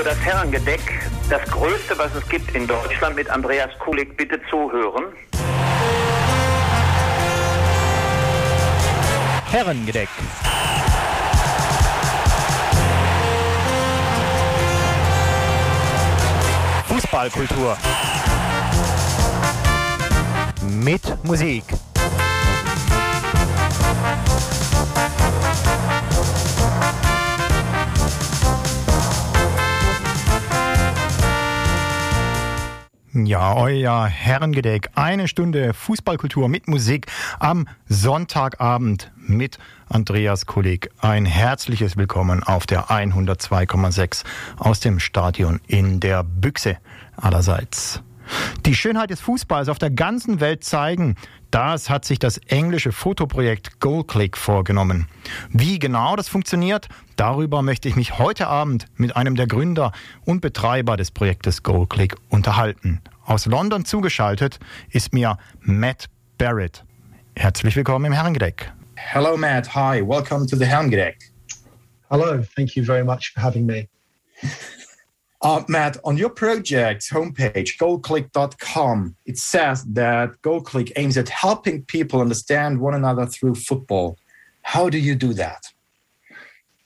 Für 0.00 0.04
das 0.04 0.20
Herrengedeck, 0.20 0.80
das 1.28 1.42
größte, 1.50 1.98
was 1.98 2.14
es 2.14 2.26
gibt 2.26 2.54
in 2.54 2.66
Deutschland 2.66 3.16
mit 3.16 3.28
Andreas 3.28 3.68
Kulik, 3.80 4.16
bitte 4.16 4.40
zuhören. 4.48 5.12
Herrengedeck. 9.50 10.08
Fußballkultur. 16.88 17.76
Mit 20.62 21.24
Musik. 21.24 21.64
Ja, 33.12 33.56
euer 33.56 34.06
Herrengedeck. 34.06 34.90
Eine 34.94 35.26
Stunde 35.26 35.74
Fußballkultur 35.74 36.48
mit 36.48 36.68
Musik 36.68 37.06
am 37.40 37.66
Sonntagabend 37.88 39.10
mit 39.16 39.58
Andreas 39.88 40.46
Kulig. 40.46 40.90
Ein 41.00 41.24
herzliches 41.24 41.96
Willkommen 41.96 42.44
auf 42.44 42.66
der 42.66 42.84
102,6 42.84 44.22
aus 44.58 44.78
dem 44.78 45.00
Stadion 45.00 45.60
in 45.66 45.98
der 45.98 46.22
Büchse 46.22 46.78
allerseits. 47.16 48.00
Die 48.66 48.74
Schönheit 48.74 49.10
des 49.10 49.20
Fußballs 49.20 49.68
auf 49.68 49.78
der 49.78 49.90
ganzen 49.90 50.40
Welt 50.40 50.64
zeigen, 50.64 51.16
das 51.50 51.90
hat 51.90 52.04
sich 52.04 52.18
das 52.18 52.38
englische 52.38 52.92
Fotoprojekt 52.92 53.80
GoalClick 53.80 54.36
vorgenommen. 54.36 55.08
Wie 55.50 55.78
genau 55.78 56.16
das 56.16 56.28
funktioniert, 56.28 56.88
darüber 57.16 57.62
möchte 57.62 57.88
ich 57.88 57.96
mich 57.96 58.18
heute 58.18 58.46
Abend 58.46 58.86
mit 58.96 59.16
einem 59.16 59.34
der 59.34 59.46
Gründer 59.46 59.92
und 60.24 60.40
Betreiber 60.40 60.96
des 60.96 61.10
Projektes 61.10 61.62
GoalClick 61.62 62.16
unterhalten. 62.28 63.00
Aus 63.24 63.46
London 63.46 63.84
zugeschaltet 63.84 64.58
ist 64.90 65.12
mir 65.12 65.38
Matt 65.60 66.06
Barrett. 66.38 66.84
Herzlich 67.36 67.76
willkommen 67.76 68.06
im 68.06 68.12
Herrengedeck. 68.12 68.72
Hello 68.96 69.36
Matt, 69.36 69.74
hi, 69.74 70.02
welcome 70.06 70.46
to 70.46 70.56
the 70.56 70.66
Herrengedeck. 70.66 71.16
Hello, 72.10 72.42
thank 72.56 72.76
you 72.76 72.84
very 72.84 73.04
much 73.04 73.32
for 73.32 73.42
having 73.42 73.66
me. 73.66 73.88
Uh, 75.42 75.62
Matt, 75.68 75.96
on 76.04 76.18
your 76.18 76.28
project 76.28 77.08
homepage, 77.10 77.78
goalclick.com, 77.78 79.16
it 79.24 79.38
says 79.38 79.84
that 79.84 80.32
GoalClick 80.42 80.92
aims 80.96 81.16
at 81.16 81.30
helping 81.30 81.82
people 81.84 82.20
understand 82.20 82.78
one 82.78 82.94
another 82.94 83.24
through 83.24 83.54
football. 83.54 84.18
How 84.62 84.90
do 84.90 84.98
you 84.98 85.14
do 85.14 85.32
that? 85.34 85.64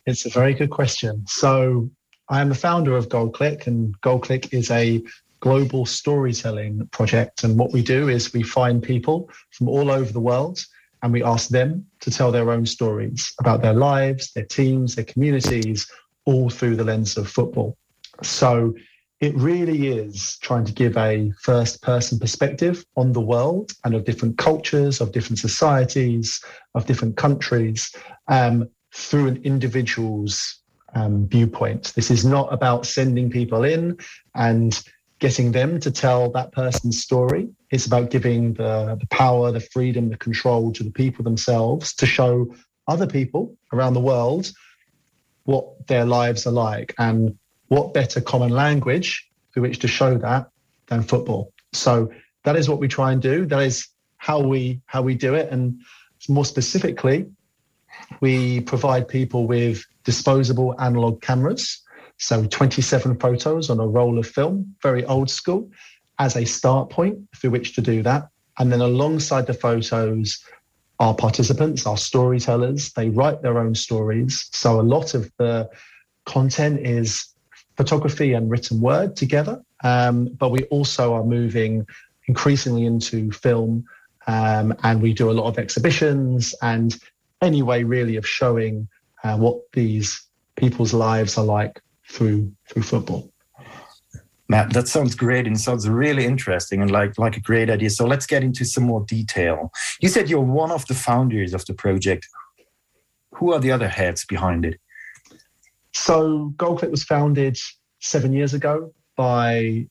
It's 0.07 0.25
a 0.25 0.31
very 0.31 0.55
good 0.55 0.71
question. 0.71 1.25
So, 1.27 1.91
I 2.29 2.41
am 2.41 2.49
the 2.49 2.55
founder 2.55 2.97
of 2.97 3.09
GoalClick, 3.09 3.67
and 3.67 4.01
GoalClick 4.03 4.55
is 4.55 4.71
a 4.71 5.03
global 5.41 5.85
storytelling 5.85 6.89
project. 6.93 7.43
And 7.43 7.59
what 7.59 7.73
we 7.73 7.83
do 7.83 8.09
is 8.09 8.33
we 8.33 8.43
find 8.43 8.83
people 8.83 9.29
from 9.51 9.69
all 9.69 9.91
over 9.91 10.11
the 10.11 10.21
world 10.21 10.65
and 11.03 11.13
we 11.13 11.23
ask 11.23 11.51
them 11.51 11.85
to 12.01 12.11
tell 12.11 12.33
their 12.33 12.51
own 12.51 12.65
stories 12.65 13.35
about 13.39 13.61
their 13.61 13.75
lives, 13.75 14.33
their 14.33 14.47
teams, 14.47 14.95
their 14.95 15.05
communities, 15.05 15.91
all 16.25 16.49
through 16.49 16.77
the 16.77 16.85
lens 16.85 17.19
of 17.19 17.29
football. 17.29 17.77
So 18.23 18.75
it 19.21 19.35
really 19.37 19.89
is 19.89 20.39
trying 20.39 20.65
to 20.67 20.73
give 20.73 20.97
a 20.97 21.33
first 21.41 21.83
person 21.83 22.19
perspective 22.19 22.85
on 22.97 23.13
the 23.13 23.21
world 23.21 23.73
and 23.85 23.95
of 23.95 24.05
different 24.05 24.39
cultures, 24.39 25.01
of 25.01 25.13
different 25.13 25.39
societies, 25.39 26.43
of 26.75 26.87
different 26.87 27.17
countries 27.17 27.91
um, 28.29 28.69
through 28.93 29.29
an 29.29 29.43
individual's 29.45 30.61
um, 30.95 31.27
viewpoint. 31.29 31.93
This 31.95 32.11
is 32.11 32.25
not 32.25 32.53
about 32.53 32.87
sending 32.87 33.31
people 33.31 33.65
in 33.65 33.99
and 34.35 34.81
getting 35.21 35.53
them 35.53 35.81
to 35.81 35.91
tell 35.91 36.31
that 36.33 36.53
person's 36.53 37.03
story. 37.03 37.49
It's 37.71 37.87
about 37.87 38.11
giving 38.11 38.55
the, 38.55 38.97
the 39.01 39.07
power, 39.07 39.51
the 39.53 39.61
freedom, 39.61 40.11
the 40.11 40.17
control 40.17 40.73
to 40.73 40.85
the 40.85 40.91
people 40.91 41.25
themselves 41.25 41.95
to 41.95 42.07
show 42.07 42.55
other 42.89 43.07
people 43.07 43.57
around 43.73 43.95
the 43.95 44.01
world 44.01 44.53
what 45.45 45.87
their 45.87 46.05
lives 46.05 46.47
are 46.47 46.53
like 46.53 46.95
and 46.99 47.39
what 47.69 47.95
better 47.95 48.21
common 48.21 48.51
language 48.51 49.29
through 49.53 49.63
which 49.63 49.79
to 49.81 49.89
show 49.89 50.17
that 50.19 50.49
than 50.87 51.03
football? 51.03 51.53
So 51.73 52.11
that 52.45 52.57
is 52.57 52.69
what 52.69 52.79
we 52.79 52.89
try 52.89 53.13
and 53.13 53.21
do. 53.21 53.47
That 53.47 53.63
is 53.63 53.89
how 54.17 54.41
we 54.41 54.81
how 54.87 55.03
we 55.03 55.15
do 55.15 55.35
it. 55.35 55.51
And 55.51 55.81
more 56.29 56.45
specifically, 56.45 57.27
we 58.21 58.61
provide 58.61 59.09
people 59.09 59.47
with 59.47 59.85
disposable 60.05 60.75
analog 60.81 61.21
cameras. 61.23 61.83
So 62.19 62.47
27 62.47 63.19
photos 63.19 63.71
on 63.71 63.81
a 63.81 63.87
roll 63.87 64.19
of 64.19 64.27
film, 64.27 64.75
very 64.83 65.05
old 65.05 65.31
school, 65.31 65.71
as 66.19 66.37
a 66.37 66.45
start 66.45 66.91
point 66.91 67.19
through 67.37 67.51
which 67.51 67.75
to 67.75 67.81
do 67.81 68.03
that. 68.03 68.29
And 68.59 68.71
then 68.71 68.81
alongside 68.81 69.47
the 69.47 69.55
photos, 69.55 70.43
our 71.01 71.15
participants, 71.15 71.87
our 71.87 71.97
storytellers, 71.97 72.93
they 72.93 73.11
write 73.11 73.43
their 73.43 73.59
own 73.59 73.75
stories. 73.75 74.49
So 74.53 74.81
a 74.81 74.83
lot 74.83 75.15
of 75.15 75.31
the 75.39 75.69
content 76.25 76.81
is 76.87 77.34
photography 77.77 78.33
and 78.33 78.51
written 78.51 78.81
word 78.81 79.17
together. 79.17 79.63
Um, 79.83 80.27
but 80.39 80.51
we 80.51 80.65
also 80.65 81.15
are 81.15 81.25
moving 81.25 81.87
increasingly 82.27 82.87
into 82.87 83.31
film, 83.33 83.85
um, 84.27 84.75
and 84.83 85.03
we 85.03 85.13
do 85.13 85.31
a 85.31 85.33
lot 85.33 85.49
of 85.49 85.59
exhibitions 85.59 86.55
and 86.63 86.97
any 87.43 87.63
way 87.63 87.85
really 87.85 88.17
of 88.17 88.27
showing 88.27 88.89
uh, 89.23 89.37
what 89.37 89.61
these 89.73 90.27
people's 90.57 90.95
lives 90.95 91.37
are 91.37 91.45
like 91.45 91.81
through 92.09 92.53
through 92.69 92.83
football. 92.83 93.31
Matt, 94.49 94.73
that 94.75 94.89
sounds 94.89 95.15
great 95.15 95.47
and 95.47 95.59
sounds 95.59 95.89
really 95.89 96.25
interesting 96.25 96.83
and 96.83 96.91
like 96.91 97.19
like 97.19 97.37
a 97.37 97.41
great 97.41 97.71
idea. 97.71 97.91
So 97.91 98.07
let's 98.07 98.27
get 98.27 98.45
into 98.45 98.65
some 98.65 98.85
more 98.85 99.05
detail. 99.07 99.73
You 100.01 100.09
said 100.09 100.29
you're 100.29 100.41
one 100.41 100.71
of 100.71 100.87
the 100.87 100.95
founders 100.95 101.55
of 101.55 101.65
the 101.67 101.75
project. 101.75 102.29
Who 103.35 103.53
are 103.53 103.59
the 103.59 103.73
other 103.73 103.89
heads 103.89 104.25
behind 104.25 104.65
it? 104.65 104.81
So 105.95 106.53
GoalClick 106.57 106.91
was 106.91 107.05
founded 107.05 107.59
seven 108.01 108.33
years 108.33 108.53
ago 108.53 108.93
by 109.17 109.87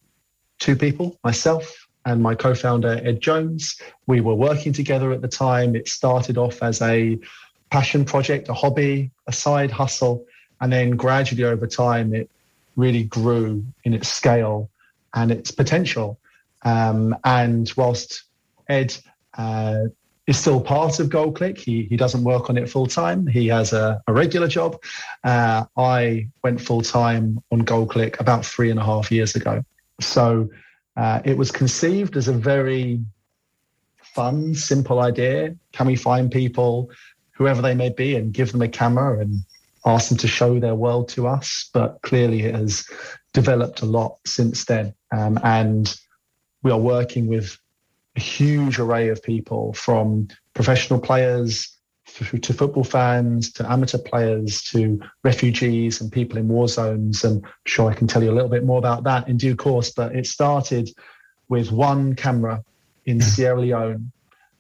two 0.60 0.76
people, 0.76 1.18
myself 1.24 1.88
and 2.06 2.22
my 2.22 2.36
co-founder 2.36 3.02
Ed 3.04 3.22
Jones. 3.22 3.80
We 4.08 4.22
were 4.22 4.36
working 4.36 4.74
together 4.74 5.12
at 5.12 5.22
the 5.22 5.28
time. 5.28 5.76
It 5.76 5.88
started 5.88 6.38
off 6.38 6.62
as 6.62 6.82
a 6.82 7.18
passion 7.70 8.06
project, 8.06 8.50
a 8.50 8.54
hobby, 8.54 9.12
a 9.28 9.34
side 9.34 9.72
hustle, 9.72 10.26
and 10.62 10.72
then 10.72 10.92
gradually 10.92 11.46
over 11.46 11.66
time 11.66 12.14
it 12.14 12.30
really 12.76 13.04
grew 13.04 13.66
in 13.84 13.94
its 13.94 14.10
scale 14.10 14.70
and 15.14 15.32
its 15.32 15.52
potential. 15.52 16.20
Um, 16.64 17.16
and 17.24 17.72
whilst 17.78 18.24
Ed 18.68 18.96
uh, 19.38 19.86
is 20.28 20.40
still 20.40 20.62
part 20.62 21.00
of 21.00 21.10
GoalClick. 21.10 21.58
He, 21.58 21.84
he 21.84 21.98
doesn't 21.98 22.24
work 22.24 22.50
on 22.50 22.58
it 22.58 22.70
full 22.70 22.88
time. 22.88 23.28
He 23.28 23.48
has 23.48 23.74
a, 23.74 24.02
a 24.08 24.14
regular 24.14 24.48
job. 24.48 24.82
Uh, 25.24 25.66
I 25.76 26.30
went 26.44 26.62
full 26.62 26.82
time 26.82 27.44
on 27.52 27.64
GoalClick 27.64 28.20
about 28.20 28.46
three 28.46 28.70
and 28.70 28.80
a 28.80 28.84
half 28.84 29.12
years 29.12 29.36
ago. 29.36 29.64
So 30.00 30.50
uh, 30.96 31.22
it 31.26 31.38
was 31.38 31.52
conceived 31.52 32.16
as 32.16 32.28
a 32.28 32.34
very 32.34 33.02
fun, 34.02 34.56
simple 34.56 35.00
idea. 35.02 35.56
Can 35.72 35.88
we 35.88 35.96
find 35.96 36.32
people, 36.32 36.90
whoever 37.32 37.62
they 37.62 37.76
may 37.76 37.90
be, 37.90 38.16
and 38.16 38.34
give 38.34 38.52
them 38.52 38.62
a 38.62 38.68
camera 38.68 39.20
and 39.20 39.44
ask 39.86 40.10
them 40.10 40.18
to 40.20 40.28
show 40.28 40.60
their 40.60 40.76
world 40.76 41.10
to 41.10 41.28
us? 41.28 41.70
But 41.74 42.02
clearly, 42.02 42.44
it 42.44 42.56
has 42.56 42.88
developed 43.34 43.82
a 43.82 43.86
lot 43.86 44.20
since 44.26 44.66
then. 44.66 44.94
Um, 45.12 45.38
and 45.44 45.94
we 46.62 46.72
are 46.72 46.80
working 46.80 47.28
with 47.28 47.58
a 48.16 48.20
huge 48.20 48.80
array 48.80 49.10
of 49.10 49.24
people 49.24 49.74
from 49.74 50.28
professional 50.54 51.00
players 51.00 51.74
to 52.06 52.54
football 52.54 52.84
fans 52.84 53.52
to 53.54 53.72
amateur 53.72 53.98
players 53.98 54.62
to 54.62 55.02
refugees 55.24 56.00
and 56.00 56.12
people 56.12 56.38
in 56.38 56.48
war 56.48 56.68
zones. 56.68 57.24
And 57.24 57.44
I'm 57.44 57.52
sure 57.66 57.90
I 57.90 57.96
can 57.96 58.08
tell 58.08 58.22
you 58.22 58.30
a 58.30 58.36
little 58.36 58.50
bit 58.50 58.64
more 58.64 58.78
about 58.78 59.04
that 59.06 59.28
in 59.28 59.38
due 59.38 59.56
course. 59.56 59.92
But 59.92 60.16
it 60.16 60.28
started 60.28 60.90
with 61.50 61.72
one 61.72 62.16
camera 62.16 62.64
in 63.06 63.20
Sierra 63.20 63.60
Leone. 63.60 64.12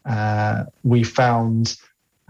Uh, 0.06 0.66
we 0.84 1.04
found 1.04 1.78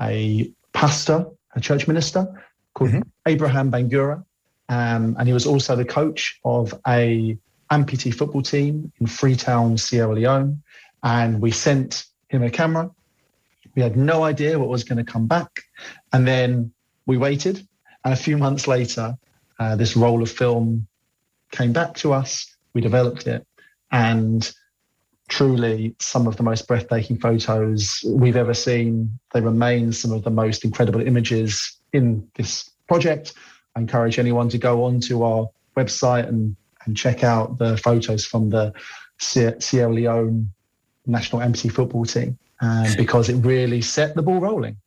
a 0.01 0.51
pastor, 0.73 1.25
a 1.55 1.61
church 1.61 1.87
minister 1.87 2.27
called 2.73 2.91
mm-hmm. 2.91 3.01
Abraham 3.25 3.71
Bangura. 3.71 4.25
Um, 4.69 5.15
and 5.17 5.27
he 5.27 5.33
was 5.33 5.45
also 5.45 5.75
the 5.75 5.85
coach 5.85 6.39
of 6.43 6.73
a 6.87 7.37
amputee 7.71 8.13
football 8.13 8.41
team 8.41 8.91
in 8.99 9.07
Freetown, 9.07 9.77
Sierra 9.77 10.13
Leone 10.13 10.61
and 11.03 11.41
we 11.41 11.51
sent 11.51 12.05
him 12.29 12.43
a 12.43 12.49
camera. 12.49 12.89
We 13.75 13.81
had 13.81 13.97
no 13.97 14.23
idea 14.23 14.57
what 14.57 14.69
was 14.69 14.83
going 14.83 15.03
to 15.03 15.11
come 15.11 15.27
back. 15.27 15.63
And 16.11 16.27
then 16.27 16.71
we 17.05 17.17
waited. 17.17 17.67
And 18.05 18.13
a 18.13 18.17
few 18.17 18.37
months 18.37 18.67
later, 18.67 19.17
uh, 19.59 19.75
this 19.75 19.95
roll 19.95 20.23
of 20.23 20.31
film 20.31 20.87
came 21.51 21.73
back 21.73 21.95
to 21.95 22.13
us. 22.13 22.55
We 22.73 22.81
developed 22.81 23.27
it. 23.27 23.45
And 23.91 24.49
truly, 25.27 25.95
some 25.99 26.27
of 26.27 26.37
the 26.37 26.43
most 26.43 26.67
breathtaking 26.67 27.19
photos 27.19 28.03
we've 28.07 28.35
ever 28.35 28.53
seen. 28.53 29.19
They 29.33 29.41
remain 29.41 29.91
some 29.91 30.11
of 30.11 30.23
the 30.23 30.31
most 30.31 30.63
incredible 30.63 31.01
images 31.01 31.77
in 31.91 32.27
this 32.35 32.69
project. 32.87 33.33
I 33.75 33.81
encourage 33.81 34.19
anyone 34.19 34.49
to 34.49 34.57
go 34.57 34.83
onto 34.83 35.23
our 35.23 35.49
website 35.75 36.27
and, 36.27 36.55
and 36.85 36.95
check 36.95 37.23
out 37.23 37.57
the 37.57 37.77
photos 37.77 38.25
from 38.25 38.49
the 38.49 38.73
Sierra 39.17 39.93
Leone 39.93 40.51
national 41.05 41.41
MC 41.41 41.69
football 41.69 42.05
team 42.05 42.37
um, 42.61 42.87
because 42.97 43.29
it 43.29 43.35
really 43.35 43.81
set 43.81 44.15
the 44.15 44.21
ball 44.21 44.39
rolling. 44.39 44.77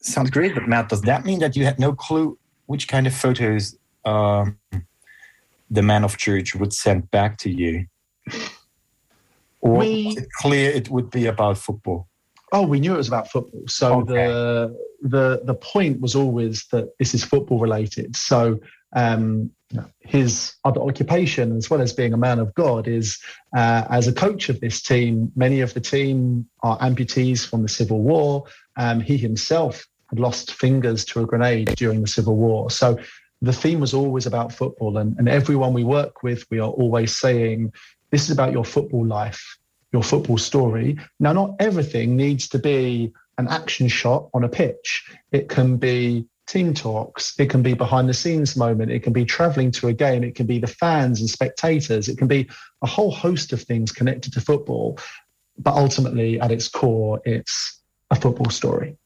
Sounds 0.00 0.30
great, 0.30 0.54
but 0.54 0.68
Matt, 0.68 0.88
does 0.88 1.02
that 1.02 1.24
mean 1.24 1.40
that 1.40 1.56
you 1.56 1.64
had 1.64 1.80
no 1.80 1.92
clue 1.92 2.38
which 2.66 2.86
kind 2.86 3.06
of 3.06 3.14
photos 3.14 3.76
um, 4.04 4.58
the 5.70 5.82
man 5.82 6.04
of 6.04 6.16
church 6.16 6.54
would 6.54 6.72
send 6.72 7.10
back 7.10 7.38
to 7.38 7.50
you? 7.50 7.86
Or 9.60 9.78
we, 9.78 10.06
was 10.06 10.16
it 10.18 10.28
clear 10.32 10.70
it 10.70 10.88
would 10.90 11.10
be 11.10 11.26
about 11.26 11.58
football? 11.58 12.06
Oh, 12.52 12.62
we 12.62 12.78
knew 12.78 12.94
it 12.94 12.98
was 12.98 13.08
about 13.08 13.30
football. 13.30 13.62
So 13.66 14.00
okay. 14.00 14.12
the 14.14 14.86
the 15.02 15.40
the 15.44 15.54
point 15.54 16.00
was 16.00 16.14
always 16.14 16.66
that 16.70 16.96
this 16.98 17.14
is 17.14 17.24
football 17.24 17.58
related. 17.58 18.14
So 18.14 18.60
um, 18.94 19.50
his 20.00 20.54
other 20.64 20.80
occupation, 20.80 21.56
as 21.56 21.68
well 21.68 21.80
as 21.80 21.92
being 21.92 22.12
a 22.12 22.16
man 22.16 22.38
of 22.38 22.54
God, 22.54 22.86
is 22.86 23.18
uh, 23.56 23.84
as 23.90 24.06
a 24.06 24.12
coach 24.12 24.48
of 24.48 24.60
this 24.60 24.80
team. 24.80 25.32
Many 25.34 25.60
of 25.60 25.74
the 25.74 25.80
team 25.80 26.48
are 26.62 26.78
amputees 26.78 27.46
from 27.48 27.62
the 27.62 27.68
Civil 27.68 28.00
War. 28.00 28.44
Um, 28.76 29.00
he 29.00 29.16
himself 29.16 29.86
had 30.10 30.20
lost 30.20 30.52
fingers 30.52 31.04
to 31.06 31.20
a 31.20 31.26
grenade 31.26 31.74
during 31.76 32.00
the 32.00 32.06
Civil 32.08 32.36
War. 32.36 32.70
So 32.70 32.98
the 33.42 33.52
theme 33.52 33.80
was 33.80 33.92
always 33.92 34.26
about 34.26 34.52
football. 34.52 34.98
And, 34.98 35.18
and 35.18 35.28
everyone 35.28 35.72
we 35.72 35.84
work 35.84 36.22
with, 36.22 36.46
we 36.50 36.60
are 36.60 36.70
always 36.70 37.16
saying, 37.16 37.72
this 38.10 38.24
is 38.24 38.30
about 38.30 38.52
your 38.52 38.64
football 38.64 39.04
life, 39.04 39.58
your 39.92 40.02
football 40.02 40.38
story. 40.38 40.98
Now, 41.18 41.32
not 41.32 41.56
everything 41.58 42.16
needs 42.16 42.48
to 42.50 42.58
be 42.58 43.12
an 43.38 43.48
action 43.48 43.88
shot 43.88 44.28
on 44.32 44.44
a 44.44 44.48
pitch. 44.48 45.10
It 45.32 45.48
can 45.48 45.76
be 45.76 46.26
team 46.46 46.74
talks. 46.74 47.34
It 47.38 47.50
can 47.50 47.62
be 47.62 47.74
behind 47.74 48.08
the 48.08 48.14
scenes 48.14 48.56
moment. 48.56 48.90
It 48.90 49.02
can 49.02 49.12
be 49.12 49.24
traveling 49.24 49.70
to 49.72 49.88
a 49.88 49.92
game. 49.92 50.22
It 50.24 50.34
can 50.34 50.46
be 50.46 50.58
the 50.58 50.66
fans 50.66 51.20
and 51.20 51.28
spectators. 51.28 52.08
It 52.08 52.18
can 52.18 52.28
be 52.28 52.48
a 52.82 52.86
whole 52.86 53.10
host 53.10 53.52
of 53.52 53.62
things 53.62 53.92
connected 53.92 54.32
to 54.34 54.40
football. 54.40 54.98
But 55.58 55.74
ultimately, 55.74 56.40
at 56.40 56.52
its 56.52 56.68
core, 56.68 57.20
it's 57.24 57.80
a 58.10 58.16
football 58.16 58.50
story. 58.50 58.96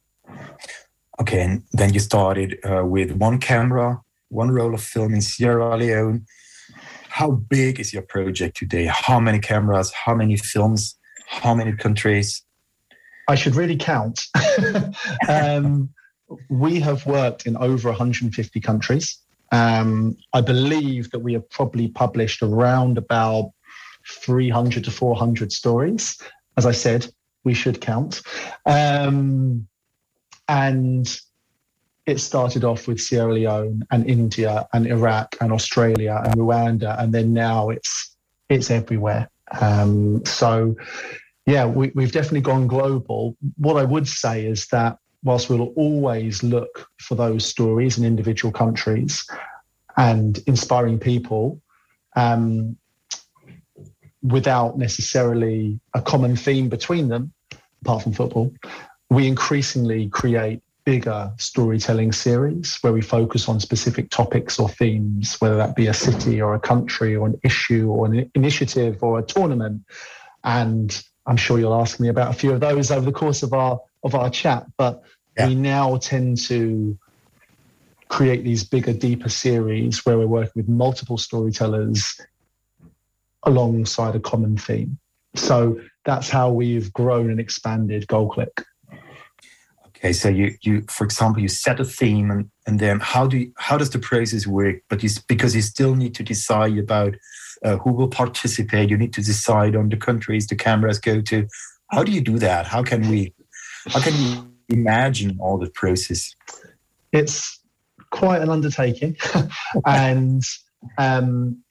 Okay, 1.20 1.40
and 1.42 1.62
then 1.72 1.92
you 1.92 2.00
started 2.00 2.58
uh, 2.64 2.84
with 2.84 3.12
one 3.12 3.38
camera, 3.38 4.00
one 4.28 4.50
roll 4.50 4.74
of 4.74 4.82
film 4.82 5.14
in 5.14 5.20
Sierra 5.20 5.76
Leone. 5.76 6.26
How 7.08 7.30
big 7.30 7.80
is 7.80 7.92
your 7.92 8.02
project 8.02 8.56
today? 8.56 8.86
How 8.90 9.20
many 9.20 9.38
cameras? 9.38 9.92
How 9.92 10.14
many 10.14 10.36
films? 10.36 10.96
How 11.26 11.54
many 11.54 11.72
countries? 11.72 12.42
I 13.28 13.34
should 13.34 13.54
really 13.54 13.76
count. 13.76 14.20
um, 15.28 15.90
we 16.48 16.80
have 16.80 17.06
worked 17.06 17.46
in 17.46 17.56
over 17.56 17.88
150 17.88 18.60
countries. 18.60 19.18
Um, 19.52 20.16
I 20.32 20.40
believe 20.40 21.10
that 21.10 21.18
we 21.18 21.32
have 21.32 21.48
probably 21.50 21.88
published 21.88 22.42
around 22.42 22.98
about 22.98 23.50
300 24.08 24.84
to 24.84 24.90
400 24.90 25.52
stories. 25.52 26.20
As 26.56 26.66
I 26.66 26.72
said, 26.72 27.06
we 27.44 27.54
should 27.54 27.80
count. 27.80 28.22
Um, 28.66 29.66
and 30.48 31.20
it 32.06 32.18
started 32.18 32.64
off 32.64 32.88
with 32.88 33.00
Sierra 33.00 33.32
Leone 33.32 33.84
and 33.90 34.08
India 34.08 34.66
and 34.72 34.86
Iraq 34.86 35.36
and 35.40 35.52
Australia 35.52 36.20
and 36.24 36.34
Rwanda, 36.34 37.00
and 37.00 37.12
then 37.12 37.32
now 37.32 37.70
it's 37.70 38.16
it's 38.48 38.70
everywhere. 38.70 39.30
Um, 39.60 40.24
so, 40.24 40.76
yeah, 41.46 41.66
we, 41.66 41.92
we've 41.94 42.12
definitely 42.12 42.40
gone 42.40 42.66
global. 42.66 43.36
What 43.56 43.76
I 43.76 43.84
would 43.84 44.08
say 44.08 44.44
is 44.44 44.66
that 44.68 44.98
whilst 45.22 45.50
we'll 45.50 45.72
always 45.76 46.42
look 46.42 46.88
for 46.98 47.14
those 47.14 47.44
stories 47.44 47.98
in 47.98 48.04
individual 48.04 48.52
countries 48.52 49.28
and 49.96 50.38
inspiring 50.46 50.98
people, 50.98 51.60
um, 52.16 52.76
without 54.22 54.78
necessarily 54.78 55.80
a 55.94 56.02
common 56.02 56.36
theme 56.36 56.68
between 56.68 57.08
them, 57.08 57.32
apart 57.82 58.02
from 58.02 58.12
football, 58.12 58.52
we 59.08 59.26
increasingly 59.26 60.08
create 60.08 60.62
bigger 60.84 61.32
storytelling 61.36 62.12
series 62.12 62.78
where 62.80 62.92
we 62.92 63.00
focus 63.00 63.48
on 63.48 63.60
specific 63.60 64.10
topics 64.10 64.58
or 64.58 64.68
themes, 64.68 65.36
whether 65.40 65.56
that 65.56 65.76
be 65.76 65.86
a 65.86 65.94
city 65.94 66.40
or 66.40 66.54
a 66.54 66.60
country 66.60 67.14
or 67.14 67.26
an 67.26 67.38
issue 67.44 67.90
or 67.90 68.06
an 68.06 68.30
initiative 68.34 69.02
or 69.02 69.18
a 69.18 69.22
tournament. 69.22 69.82
And 70.44 71.02
I'm 71.26 71.36
sure 71.36 71.58
you'll 71.58 71.80
ask 71.80 72.00
me 72.00 72.08
about 72.08 72.30
a 72.30 72.38
few 72.38 72.52
of 72.52 72.60
those 72.60 72.90
over 72.90 73.04
the 73.04 73.12
course 73.12 73.42
of 73.42 73.52
our 73.52 73.78
of 74.02 74.14
our 74.14 74.30
chat. 74.30 74.66
But 74.76 75.02
yeah. 75.36 75.48
we 75.48 75.54
now 75.54 75.96
tend 75.98 76.38
to 76.44 76.98
create 78.08 78.44
these 78.44 78.64
bigger, 78.64 78.92
deeper 78.92 79.28
series 79.28 80.04
where 80.04 80.18
we're 80.18 80.26
working 80.26 80.52
with 80.56 80.68
multiple 80.68 81.16
storytellers 81.16 82.20
alongside 83.44 84.16
a 84.16 84.20
common 84.20 84.56
theme. 84.56 84.98
So 85.34 85.80
that's 86.04 86.28
how 86.28 86.50
we've 86.50 86.92
grown 86.92 87.30
and 87.30 87.40
expanded 87.40 88.06
GoalClick. 88.08 88.64
Okay, 89.88 90.12
so 90.14 90.28
you 90.30 90.54
you 90.62 90.82
for 90.88 91.04
example 91.04 91.42
you 91.42 91.48
set 91.48 91.78
a 91.78 91.84
theme 91.84 92.30
and 92.30 92.50
and 92.66 92.80
then 92.80 93.00
how 93.00 93.26
do 93.26 93.38
you, 93.38 93.52
how 93.58 93.76
does 93.76 93.90
the 93.90 93.98
process 93.98 94.46
work? 94.46 94.76
But 94.88 95.02
you 95.02 95.10
because 95.28 95.54
you 95.54 95.62
still 95.62 95.94
need 95.94 96.14
to 96.14 96.22
decide 96.22 96.78
about 96.78 97.14
uh, 97.62 97.76
who 97.76 97.92
will 97.92 98.08
participate. 98.08 98.88
You 98.88 98.96
need 98.96 99.12
to 99.12 99.22
decide 99.22 99.76
on 99.76 99.90
the 99.90 99.96
countries 99.96 100.46
the 100.46 100.56
cameras 100.56 100.98
go 100.98 101.20
to. 101.20 101.46
How 101.90 102.02
do 102.02 102.12
you 102.12 102.22
do 102.22 102.38
that? 102.38 102.66
How 102.66 102.82
can 102.82 103.08
we 103.08 103.34
how 103.88 104.00
can 104.00 104.52
imagine 104.68 105.38
all 105.40 105.58
the 105.58 105.70
process? 105.70 106.34
It's 107.12 107.60
quite 108.10 108.42
an 108.42 108.48
undertaking, 108.48 109.16
and 109.86 110.42
um, 110.98 111.62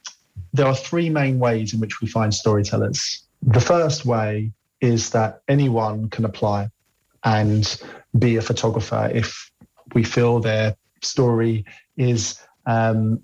there 0.54 0.66
are 0.66 0.76
three 0.76 1.10
main 1.10 1.40
ways 1.40 1.74
in 1.74 1.80
which 1.80 2.02
we 2.02 2.08
find 2.08 2.34
storytellers. 2.34 3.24
The 3.42 3.62
first 3.62 4.06
way 4.06 4.52
is 4.82 5.12
that 5.12 5.42
anyone 5.48 6.10
can 6.10 6.26
apply 6.26 6.70
and 7.24 7.82
be 8.18 8.38
a 8.38 8.42
photographer 8.42 9.10
if 9.14 9.52
we 9.94 10.04
feel 10.04 10.40
their 10.40 10.76
story 11.02 11.66
is 11.98 12.40
um, 12.66 13.20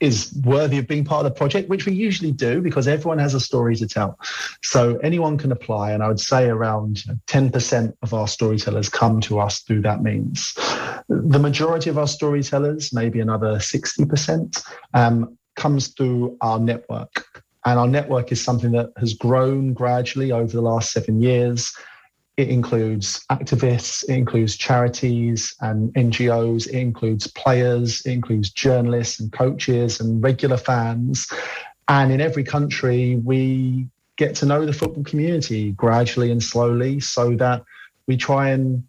is 0.00 0.32
worthy 0.44 0.78
of 0.78 0.86
being 0.86 1.04
part 1.04 1.24
of 1.24 1.32
the 1.32 1.36
project, 1.36 1.68
which 1.68 1.86
we 1.86 1.92
usually 1.92 2.32
do 2.32 2.60
because 2.60 2.86
everyone 2.86 3.18
has 3.18 3.34
a 3.34 3.40
story 3.40 3.76
to 3.76 3.86
tell. 3.86 4.18
So 4.62 4.98
anyone 4.98 5.38
can 5.38 5.52
apply, 5.52 5.92
and 5.92 6.02
I 6.02 6.08
would 6.08 6.20
say 6.20 6.48
around 6.48 7.04
10% 7.26 7.94
of 8.02 8.14
our 8.14 8.28
storytellers 8.28 8.88
come 8.88 9.20
to 9.22 9.40
us 9.40 9.60
through 9.60 9.82
that 9.82 10.02
means. 10.02 10.54
The 11.08 11.38
majority 11.38 11.90
of 11.90 11.98
our 11.98 12.06
storytellers, 12.06 12.92
maybe 12.92 13.20
another 13.20 13.56
60%, 13.56 14.62
um, 14.94 15.36
comes 15.56 15.88
through 15.88 16.36
our 16.40 16.58
network. 16.58 17.42
And 17.64 17.78
our 17.78 17.88
network 17.88 18.32
is 18.32 18.42
something 18.42 18.72
that 18.72 18.92
has 18.96 19.14
grown 19.14 19.74
gradually 19.74 20.32
over 20.32 20.52
the 20.52 20.62
last 20.62 20.92
seven 20.92 21.20
years. 21.20 21.72
It 22.38 22.50
includes 22.50 23.26
activists, 23.32 24.04
it 24.04 24.14
includes 24.14 24.56
charities 24.56 25.56
and 25.60 25.92
NGOs, 25.94 26.68
it 26.68 26.74
includes 26.74 27.26
players, 27.26 28.00
it 28.06 28.12
includes 28.12 28.50
journalists 28.50 29.18
and 29.18 29.32
coaches 29.32 29.98
and 29.98 30.22
regular 30.22 30.56
fans. 30.56 31.26
And 31.88 32.12
in 32.12 32.20
every 32.20 32.44
country, 32.44 33.16
we 33.16 33.88
get 34.16 34.36
to 34.36 34.46
know 34.46 34.64
the 34.64 34.72
football 34.72 35.02
community 35.02 35.72
gradually 35.72 36.30
and 36.30 36.40
slowly 36.40 37.00
so 37.00 37.34
that 37.34 37.64
we 38.06 38.16
try 38.16 38.50
and 38.50 38.84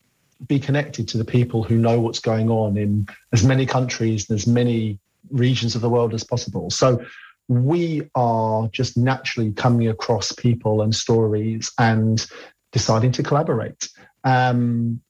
be 0.46 0.60
connected 0.60 1.08
to 1.08 1.18
the 1.18 1.26
people 1.26 1.64
who 1.64 1.76
know 1.76 2.00
what's 2.00 2.20
going 2.20 2.52
on 2.52 2.78
in 2.78 3.08
as 3.34 3.44
many 3.44 3.66
countries 3.66 4.30
and 4.30 4.38
as 4.38 4.46
many 4.46 5.00
regions 5.32 5.74
of 5.74 5.82
the 5.82 5.90
world 5.90 6.14
as 6.14 6.24
possible. 6.24 6.70
So 6.70 7.04
we 7.48 8.08
are 8.14 8.68
just 8.68 8.96
naturally 8.96 9.54
coming 9.54 9.88
across 9.88 10.32
people 10.34 10.84
and 10.84 10.94
stories 10.94 11.72
and 11.80 12.24
deciding 12.72 13.12
to 13.14 13.24
collaborate. 13.24 13.90
Um, 14.24 15.02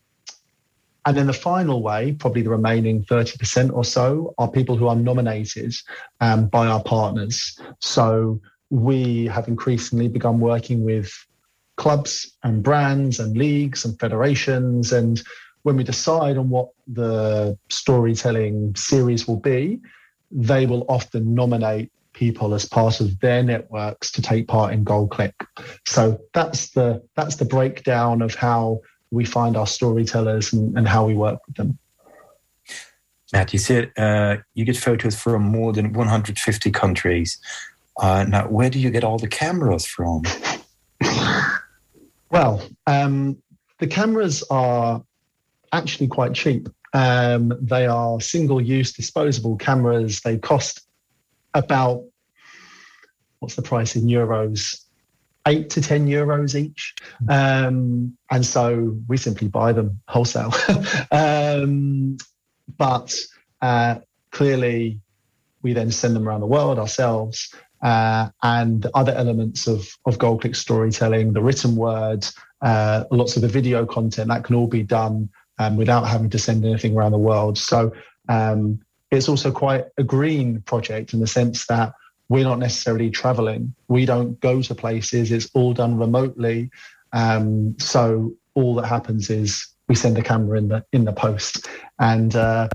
and 1.06 1.18
then 1.18 1.28
the 1.28 1.34
final 1.34 1.82
way, 1.82 2.14
probably 2.14 2.42
the 2.42 2.50
remaining 2.50 3.04
30% 3.04 3.74
or 3.74 3.84
so, 3.84 4.34
are 4.38 4.50
people 4.50 4.76
who 4.78 4.88
are 4.88 4.96
nominated 4.96 5.74
um, 6.22 6.48
by 6.48 6.68
our 6.68 6.84
partners. 6.84 7.60
So 7.80 8.40
we 8.70 9.26
have 9.28 9.48
increasingly 9.48 10.08
begun 10.08 10.40
working 10.40 10.84
with 10.84 11.12
clubs 11.78 12.38
and 12.44 12.62
brands 12.62 13.20
and 13.20 13.38
leagues 13.38 13.86
and 13.86 13.98
federations. 14.00 14.92
And 14.92 15.22
when 15.64 15.78
we 15.78 15.84
decide 15.84 16.38
on 16.38 16.50
what 16.50 16.70
the 16.88 17.58
storytelling 17.70 18.76
series 18.76 19.28
will 19.28 19.40
be, 19.40 19.80
they 20.32 20.66
will 20.66 20.86
often 20.90 21.34
nominate 21.34 21.92
people 22.20 22.54
as 22.54 22.66
part 22.66 23.00
of 23.00 23.18
their 23.22 23.42
networks 23.42 24.12
to 24.12 24.22
take 24.22 24.46
part 24.48 24.74
in 24.74 24.84
GoalClick. 24.84 25.34
So 25.88 26.20
that's 26.34 26.72
the 26.72 27.02
that's 27.16 27.38
the 27.38 27.46
breakdown 27.46 28.22
of 28.22 28.36
how 28.36 28.82
we 29.10 29.24
find 29.24 29.56
our 29.56 29.66
storytellers 29.66 30.52
and, 30.52 30.78
and 30.78 30.88
how 30.88 31.08
we 31.08 31.16
work 31.16 31.40
with 31.48 31.56
them. 31.56 31.80
Matt, 33.32 33.54
you 33.54 33.60
said 33.60 33.92
uh, 33.98 34.38
you 34.54 34.66
get 34.66 34.76
photos 34.76 35.16
from 35.16 35.44
more 35.44 35.72
than 35.72 35.94
150 35.94 36.72
countries. 36.72 37.40
Uh, 37.98 38.26
now, 38.28 38.48
where 38.48 38.70
do 38.70 38.80
you 38.80 38.90
get 38.90 39.04
all 39.04 39.18
the 39.18 39.28
cameras 39.28 39.86
from? 39.86 40.24
well, 42.32 42.62
um, 42.86 43.38
the 43.80 43.88
cameras 43.88 44.44
are 44.50 45.04
actually 45.72 46.08
quite 46.08 46.34
cheap. 46.34 46.68
Um, 46.94 47.54
they 47.62 47.86
are 47.86 48.20
single 48.20 48.60
use 48.60 48.92
disposable 48.92 49.58
cameras. 49.58 50.22
They 50.22 50.38
cost 50.38 50.89
about, 51.54 52.04
what's 53.40 53.56
the 53.56 53.62
price 53.62 53.96
in 53.96 54.04
euros? 54.04 54.84
Eight 55.48 55.70
to 55.72 55.82
10 55.82 56.08
euros 56.08 56.56
each. 56.56 56.96
Um, 57.28 58.18
and 58.30 58.46
so 58.46 58.98
we 59.08 59.18
simply 59.18 59.48
buy 59.48 59.74
them 59.74 60.02
wholesale. 60.08 60.54
um, 61.12 62.18
but 62.78 63.16
uh, 63.62 63.96
clearly, 64.32 65.00
we 65.62 65.74
then 65.74 65.92
send 65.92 66.16
them 66.16 66.28
around 66.28 66.42
the 66.42 66.48
world 66.48 66.80
ourselves. 66.80 67.54
Uh, 67.82 68.30
and 68.44 68.88
other 68.94 69.14
elements 69.14 69.66
of, 69.66 69.88
of 70.06 70.18
Goal 70.20 70.38
Click 70.38 70.56
storytelling, 70.56 71.32
the 71.32 71.42
written 71.42 71.76
word, 71.78 72.26
uh, 72.62 73.06
lots 73.10 73.38
of 73.38 73.42
the 73.42 73.48
video 73.48 73.86
content 73.86 74.28
that 74.28 74.44
can 74.44 74.56
all 74.56 74.68
be 74.68 74.84
done 74.84 75.30
um, 75.60 75.78
without 75.78 76.06
having 76.08 76.30
to 76.32 76.40
send 76.40 76.66
anything 76.66 76.96
around 76.96 77.12
the 77.12 77.18
world. 77.18 77.58
So 77.58 77.94
um, 78.28 78.82
it's 79.12 79.30
also 79.30 79.52
quite 79.52 79.86
a 79.98 80.04
green 80.04 80.62
project 80.62 81.14
in 81.14 81.20
the 81.20 81.28
sense 81.28 81.66
that 81.68 81.94
we're 82.30 82.44
not 82.44 82.60
necessarily 82.60 83.10
traveling. 83.10 83.74
We 83.88 84.06
don't 84.06 84.40
go 84.40 84.62
to 84.62 84.76
places. 84.76 85.32
It's 85.32 85.50
all 85.54 85.74
done 85.74 85.98
remotely. 85.98 86.70
Um, 87.12 87.76
so 87.80 88.34
all 88.54 88.76
that 88.76 88.86
happens 88.86 89.30
is 89.30 89.68
we 89.88 89.96
send 89.96 90.18
a 90.18 90.22
camera 90.22 90.58
in 90.58 90.68
the 90.68 90.86
in 90.94 91.06
the 91.06 91.14
post, 91.14 91.68
and 92.00 92.36
uh, 92.36 92.70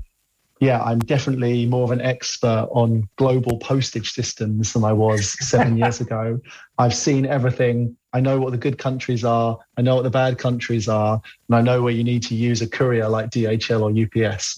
yeah, 0.59 0.81
I'm 0.83 0.99
definitely 0.99 1.65
more 1.65 1.83
of 1.83 1.91
an 1.91 2.01
expert 2.01 2.67
on 2.71 3.07
global 3.17 3.57
postage 3.59 4.11
systems 4.11 4.73
than 4.73 4.83
I 4.83 4.93
was 4.93 5.37
seven 5.45 5.77
years 5.81 6.01
ago. 6.01 6.39
I've 6.77 6.95
seen 6.95 7.25
everything. 7.25 7.95
I 8.15 8.21
know 8.21 8.39
what 8.39 8.53
the 8.53 8.57
good 8.57 8.77
countries 8.77 9.25
are. 9.25 9.59
I 9.75 9.81
know 9.81 9.95
what 9.95 10.05
the 10.05 10.09
bad 10.09 10.37
countries 10.37 10.87
are. 10.87 11.21
And 11.49 11.55
I 11.57 11.59
know 11.59 11.81
where 11.81 11.91
you 11.91 12.03
need 12.03 12.23
to 12.23 12.33
use 12.33 12.61
a 12.61 12.67
courier 12.67 13.09
like 13.09 13.29
DHL 13.29 13.81
or 13.83 13.91
UPS. 13.91 14.57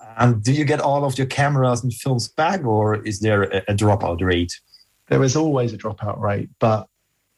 and 0.18 0.42
do 0.42 0.52
you 0.52 0.64
get 0.64 0.80
all 0.80 1.04
of 1.04 1.16
your 1.16 1.28
cameras 1.28 1.84
and 1.84 1.94
films 1.94 2.26
back, 2.26 2.64
or 2.64 2.96
is 2.96 3.20
there 3.20 3.44
a, 3.44 3.62
a 3.68 3.74
dropout 3.74 4.20
rate? 4.22 4.58
There 5.06 5.22
is 5.22 5.36
always 5.36 5.72
a 5.72 5.78
dropout 5.78 6.18
rate, 6.18 6.50
but 6.58 6.88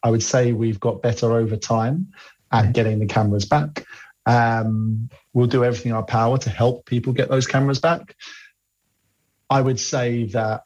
I 0.02 0.10
would 0.10 0.22
say 0.22 0.52
we've 0.52 0.80
got 0.80 1.02
better 1.02 1.34
over 1.34 1.58
time 1.58 2.10
at 2.50 2.72
getting 2.72 3.00
the 3.00 3.06
cameras 3.06 3.44
back. 3.44 3.84
Um, 4.24 5.10
we'll 5.34 5.48
do 5.48 5.64
everything 5.64 5.90
in 5.90 5.96
our 5.96 6.02
power 6.02 6.38
to 6.38 6.48
help 6.48 6.86
people 6.86 7.12
get 7.12 7.28
those 7.28 7.46
cameras 7.46 7.78
back. 7.78 8.16
I 9.50 9.60
would 9.60 9.78
say 9.78 10.24
that 10.28 10.64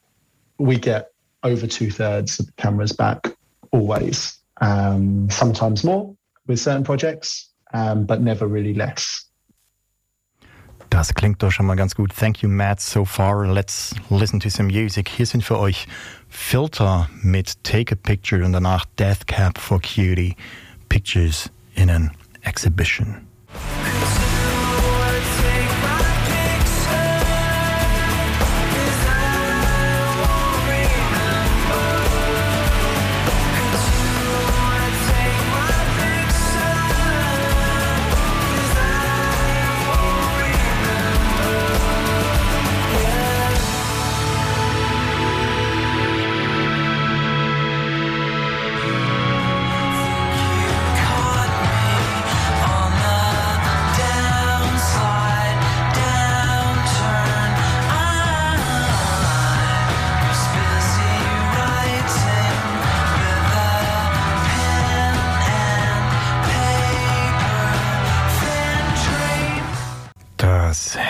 we 0.57 0.77
get 0.77 1.12
over 1.43 1.67
two 1.67 1.91
thirds 1.91 2.39
of 2.39 2.47
the 2.47 2.51
cameras 2.53 2.91
back 2.91 3.35
always. 3.71 4.37
Um, 4.61 5.29
sometimes 5.29 5.83
more 5.83 6.15
with 6.47 6.59
certain 6.59 6.83
projects, 6.83 7.49
um, 7.73 8.05
but 8.05 8.21
never 8.21 8.47
really 8.47 8.73
less. 8.73 9.25
Das 10.89 11.11
klingt 11.15 11.41
doch 11.41 11.51
schon 11.51 11.65
mal 11.65 11.75
ganz 11.75 11.95
gut. 11.95 12.13
Thank 12.13 12.43
you, 12.43 12.49
Matt, 12.49 12.79
so 12.79 13.03
far. 13.03 13.47
Let's 13.47 13.95
listen 14.11 14.39
to 14.41 14.49
some 14.49 14.67
music. 14.67 15.09
Hier 15.09 15.25
sind 15.25 15.43
für 15.43 15.57
euch 15.57 15.87
Filter 16.29 17.09
mit 17.23 17.63
Take 17.63 17.93
a 17.93 17.95
Picture 17.95 18.45
und 18.45 18.53
danach 18.53 18.85
Death 18.99 19.25
Cab 19.25 19.57
for 19.57 19.81
Cutie. 19.81 20.35
Pictures 20.89 21.49
in 21.73 21.89
an 21.89 22.11
exhibition. 22.43 23.27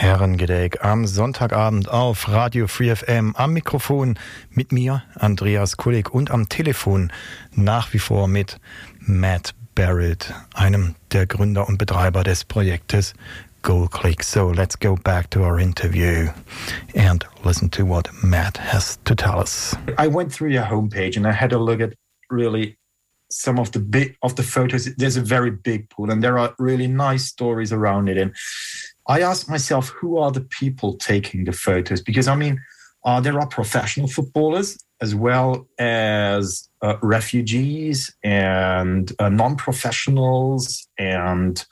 Herrengedeck 0.04 0.84
am 0.84 1.08
Sonntagabend 1.08 1.88
auf 1.88 2.28
Radio 2.28 2.68
Free 2.68 2.94
FM 2.94 3.34
am 3.38 3.54
Mikrofon 3.54 4.20
mit 4.50 4.74
mir, 4.74 5.02
Andreas 5.16 5.78
Kulik 5.78 6.14
und 6.14 6.30
am 6.30 6.50
Telefon 6.50 7.10
nach 7.54 7.94
wie 7.94 8.00
vor 8.00 8.28
mit 8.28 8.60
Matt 9.00 9.56
Barrett, 9.76 10.34
einem 10.56 10.96
der 11.14 11.26
Gründer 11.26 11.70
und 11.70 11.78
Betreiber 11.78 12.26
des 12.26 12.44
Projektes 12.44 13.14
GoalClick. 13.62 14.26
So 14.26 14.52
let's 14.52 14.78
go 14.78 14.98
back 14.98 15.32
to 15.32 15.40
our 15.40 15.58
interview 15.58 16.28
and 16.94 17.26
listen 17.46 17.72
to 17.72 17.86
what 17.88 18.10
Matt 18.22 18.60
has 18.60 19.00
to 19.06 19.16
tell 19.16 19.40
us. 19.40 19.74
I 19.98 20.10
went 20.10 20.34
through 20.34 20.52
your 20.52 20.66
homepage 20.66 21.16
and 21.16 21.26
I 21.26 21.32
had 21.32 21.54
a 21.54 21.58
look 21.58 21.80
at 21.80 21.94
really 22.30 22.78
some 23.32 23.58
of 23.58 23.72
the 23.72 23.80
big 23.80 24.18
of 24.22 24.36
the 24.36 24.44
photos. 24.44 24.94
There's 24.98 25.16
a 25.16 25.24
very 25.24 25.50
big 25.50 25.90
pool 25.90 26.12
and 26.12 26.22
there 26.22 26.38
are 26.38 26.54
really 26.60 26.88
nice 26.88 27.24
stories 27.24 27.72
around 27.72 28.10
it. 28.10 28.18
And 28.18 28.36
I 29.08 29.22
ask 29.22 29.50
myself, 29.50 29.90
who 29.90 30.18
are 30.18 30.32
the 30.32 30.42
people 30.42 30.96
taking 30.96 31.44
the 31.44 31.52
photos? 31.52 32.02
Because 32.02 32.28
I 32.28 32.36
mean, 32.36 32.62
uh, 33.06 33.20
there 33.20 33.40
are 33.40 33.48
professional 33.48 34.08
footballers 34.08 34.78
as 35.02 35.14
well 35.14 35.68
as 35.78 36.70
uh, 36.82 36.96
refugees 37.02 38.16
and 38.24 39.12
uh, 39.20 39.28
non-professionals 39.28 40.88
and 40.98 41.66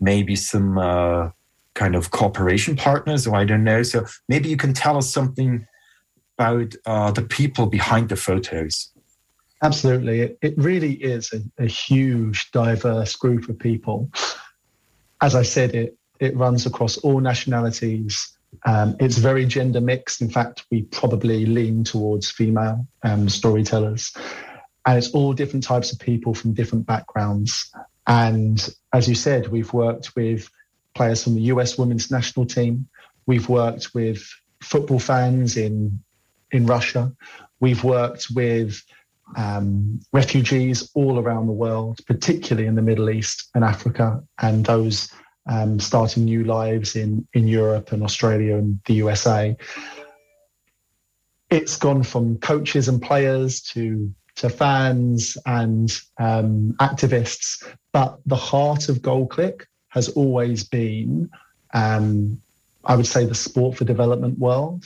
maybe 0.00 0.36
some 0.36 0.76
uh, 0.76 1.30
kind 1.74 1.94
of 1.94 2.10
cooperation 2.10 2.76
partners 2.76 3.26
or 3.26 3.34
i 3.36 3.44
don't 3.44 3.64
know. 3.64 3.82
So 3.82 4.04
maybe 4.28 4.50
you 4.50 4.58
can 4.58 4.74
tell 4.74 4.98
us 4.98 5.08
something 5.10 5.66
about 6.36 6.74
uh, 6.84 7.10
the 7.10 7.22
people 7.22 7.66
behind 7.66 8.10
the 8.10 8.16
photos. 8.16 8.92
Absolutely. 9.62 10.20
It, 10.20 10.38
it 10.42 10.54
really 10.56 10.92
is 10.92 11.32
a, 11.32 11.64
a 11.64 11.66
huge 11.66 12.50
diverse 12.52 13.16
group 13.16 13.48
of 13.48 13.58
people. 13.58 14.10
As 15.20 15.34
i 15.34 15.42
said 15.42 15.74
it 15.74 15.97
it 16.20 16.36
runs 16.36 16.66
across 16.66 16.96
all 16.98 17.20
nationalities. 17.20 18.36
Um, 18.66 18.96
it's 18.98 19.18
very 19.18 19.46
gender 19.46 19.80
mixed. 19.80 20.20
In 20.20 20.30
fact, 20.30 20.64
we 20.70 20.82
probably 20.82 21.46
lean 21.46 21.84
towards 21.84 22.30
female 22.30 22.86
um, 23.02 23.28
storytellers. 23.28 24.12
And 24.86 24.96
it's 24.96 25.10
all 25.10 25.32
different 25.32 25.64
types 25.64 25.92
of 25.92 25.98
people 25.98 26.34
from 26.34 26.54
different 26.54 26.86
backgrounds. 26.86 27.70
And 28.06 28.74
as 28.92 29.08
you 29.08 29.14
said, 29.14 29.48
we've 29.48 29.72
worked 29.72 30.16
with 30.16 30.50
players 30.94 31.22
from 31.22 31.34
the 31.34 31.42
US 31.42 31.76
women's 31.76 32.10
national 32.10 32.46
team. 32.46 32.88
We've 33.26 33.48
worked 33.48 33.94
with 33.94 34.26
football 34.60 34.98
fans 34.98 35.56
in 35.56 36.02
in 36.50 36.66
Russia. 36.66 37.12
We've 37.60 37.84
worked 37.84 38.28
with 38.34 38.82
um, 39.36 40.00
refugees 40.12 40.90
all 40.94 41.18
around 41.18 41.46
the 41.46 41.52
world, 41.52 42.00
particularly 42.06 42.66
in 42.66 42.74
the 42.74 42.82
Middle 42.82 43.10
East 43.10 43.50
and 43.54 43.64
Africa, 43.64 44.22
and 44.40 44.64
those 44.64 45.12
um, 45.48 45.80
starting 45.80 46.24
new 46.24 46.44
lives 46.44 46.94
in, 46.94 47.26
in 47.32 47.48
Europe 47.48 47.92
and 47.92 48.02
Australia 48.02 48.56
and 48.56 48.80
the 48.86 48.94
USA. 48.94 49.56
It's 51.50 51.76
gone 51.76 52.02
from 52.02 52.38
coaches 52.38 52.88
and 52.88 53.00
players 53.00 53.60
to 53.72 54.12
to 54.36 54.48
fans 54.48 55.36
and 55.46 56.00
um, 56.18 56.72
activists, 56.78 57.64
but 57.90 58.20
the 58.24 58.36
heart 58.36 58.88
of 58.88 58.98
GoalClick 58.98 59.64
has 59.88 60.08
always 60.10 60.62
been, 60.62 61.28
um, 61.74 62.40
I 62.84 62.94
would 62.94 63.06
say, 63.06 63.24
the 63.24 63.34
sport 63.34 63.76
for 63.76 63.84
development 63.84 64.38
world. 64.38 64.84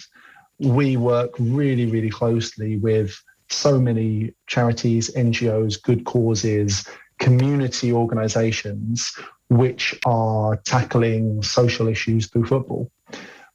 We 0.59 0.97
work 0.97 1.33
really, 1.39 1.85
really 1.85 2.09
closely 2.09 2.79
with 2.79 3.15
so 3.51 3.79
many 3.79 4.33
charities, 4.47 5.11
NGOs, 5.11 5.83
good 5.83 6.05
causes, 6.07 6.89
community 7.19 7.93
organizations 7.93 9.15
which 9.57 9.99
are 10.07 10.57
tackling 10.57 11.43
social 11.43 11.87
issues 11.89 12.27
through 12.29 12.47
football, 12.47 12.91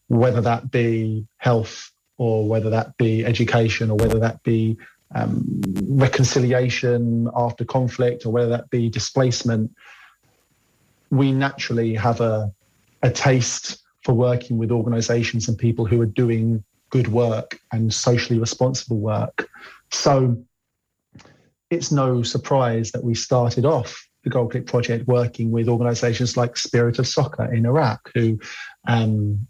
whether 0.08 0.42
that 0.42 0.70
be 0.70 1.26
health 1.38 1.92
or 2.18 2.48
whether 2.48 2.70
that 2.70 2.96
be 2.98 3.26
education 3.26 3.90
or 3.90 3.98
whether 3.98 4.20
that 4.20 4.42
be 4.44 4.78
um, 5.16 5.62
reconciliation 5.88 7.30
after 7.36 7.66
conflict 7.66 8.26
or 8.26 8.32
whether 8.32 8.50
that 8.50 8.70
be 8.70 8.90
displacement. 8.90 9.72
We 11.10 11.32
naturally 11.32 11.96
have 11.96 12.22
a, 12.22 12.52
a 13.02 13.10
taste 13.10 13.82
for 14.04 14.14
working 14.14 14.58
with 14.58 14.72
organizations 14.72 15.48
and 15.48 15.58
people 15.58 15.86
who 15.86 16.02
are 16.02 16.08
doing 16.08 16.64
good 16.90 17.08
work 17.08 17.60
and 17.72 17.94
socially 17.94 18.40
responsible 18.40 19.00
work. 19.00 19.50
So 19.92 20.44
it's 21.70 21.92
no 21.92 22.24
surprise 22.24 22.92
that 22.92 23.04
we 23.04 23.14
started 23.16 23.66
off 23.66 24.07
the 24.28 24.34
Goal 24.34 24.50
Click 24.50 24.66
project 24.66 25.08
working 25.08 25.52
with 25.52 25.70
organizations 25.70 26.36
like 26.36 26.58
Spirit 26.58 27.00
of 27.00 27.08
Soccer 27.08 27.52
in 27.54 27.66
Iraq, 27.66 28.12
who 28.14 28.40
um, 28.88 29.48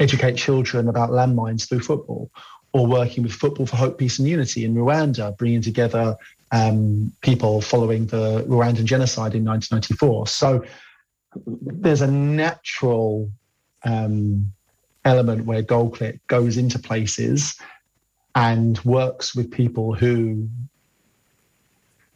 educate 0.00 0.36
children 0.36 0.88
about 0.88 1.10
landmines 1.10 1.68
through 1.68 1.80
football, 1.80 2.30
or 2.72 2.86
working 2.86 3.22
with 3.22 3.32
Football 3.32 3.66
for 3.66 3.76
Hope, 3.76 3.98
Peace 3.98 4.18
and 4.18 4.28
Unity 4.28 4.64
in 4.64 4.74
Rwanda, 4.74 5.36
bringing 5.36 5.62
together 5.62 6.16
um, 6.50 7.12
people 7.20 7.60
following 7.60 8.06
the 8.06 8.44
Rwandan 8.48 8.84
genocide 8.84 9.34
in 9.34 9.44
1994. 9.44 10.26
So 10.26 10.64
there's 11.46 12.00
a 12.00 12.10
natural 12.10 13.30
um, 13.84 14.52
element 15.04 15.46
where 15.46 15.62
GoalClick 15.62 16.18
goes 16.26 16.56
into 16.56 16.80
places 16.80 17.56
and 18.34 18.78
works 18.84 19.36
with 19.36 19.50
people 19.52 19.94
who 19.94 20.48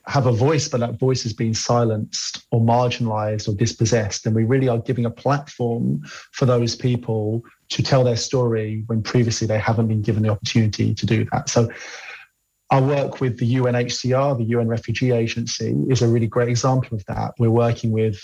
have 0.06 0.26
a 0.26 0.32
voice, 0.32 0.68
but 0.68 0.80
that 0.80 0.98
voice 0.98 1.24
is 1.24 1.32
being 1.32 1.54
silenced 1.54 2.44
or 2.50 2.60
marginalized 2.60 3.48
or 3.48 3.54
dispossessed. 3.54 4.26
And 4.26 4.34
we 4.34 4.44
really 4.44 4.68
are 4.68 4.78
giving 4.78 5.06
a 5.06 5.10
platform 5.10 6.02
for 6.32 6.44
those 6.44 6.76
people 6.76 7.42
to 7.70 7.82
tell 7.82 8.04
their 8.04 8.16
story 8.16 8.84
when 8.86 9.02
previously 9.02 9.46
they 9.46 9.58
haven't 9.58 9.88
been 9.88 10.02
given 10.02 10.22
the 10.22 10.28
opportunity 10.28 10.94
to 10.94 11.06
do 11.06 11.26
that. 11.32 11.48
So 11.48 11.70
our 12.70 12.82
work 12.82 13.20
with 13.20 13.38
the 13.38 13.54
UNHCR, 13.54 14.36
the 14.36 14.44
UN 14.44 14.68
Refugee 14.68 15.12
Agency, 15.12 15.74
is 15.88 16.02
a 16.02 16.08
really 16.08 16.26
great 16.26 16.48
example 16.48 16.96
of 16.96 17.04
that. 17.06 17.32
We're 17.38 17.50
working 17.50 17.90
with 17.90 18.20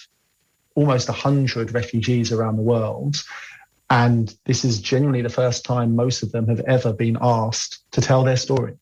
almost 0.75 1.09
100 1.09 1.73
refugees 1.73 2.31
around 2.33 2.57
the 2.57 2.63
world. 2.63 3.23
And 3.89 4.35
this 4.45 4.65
is 4.65 4.81
genuinely 4.81 5.23
the 5.23 5.29
first 5.29 5.65
time 5.65 5.97
most 5.97 6.23
of 6.23 6.31
them 6.31 6.47
have 6.49 6.61
ever 6.61 6.93
been 6.93 7.19
asked 7.21 7.83
to 7.93 8.01
tell 8.01 8.23
their 8.23 8.37
story. 8.37 8.77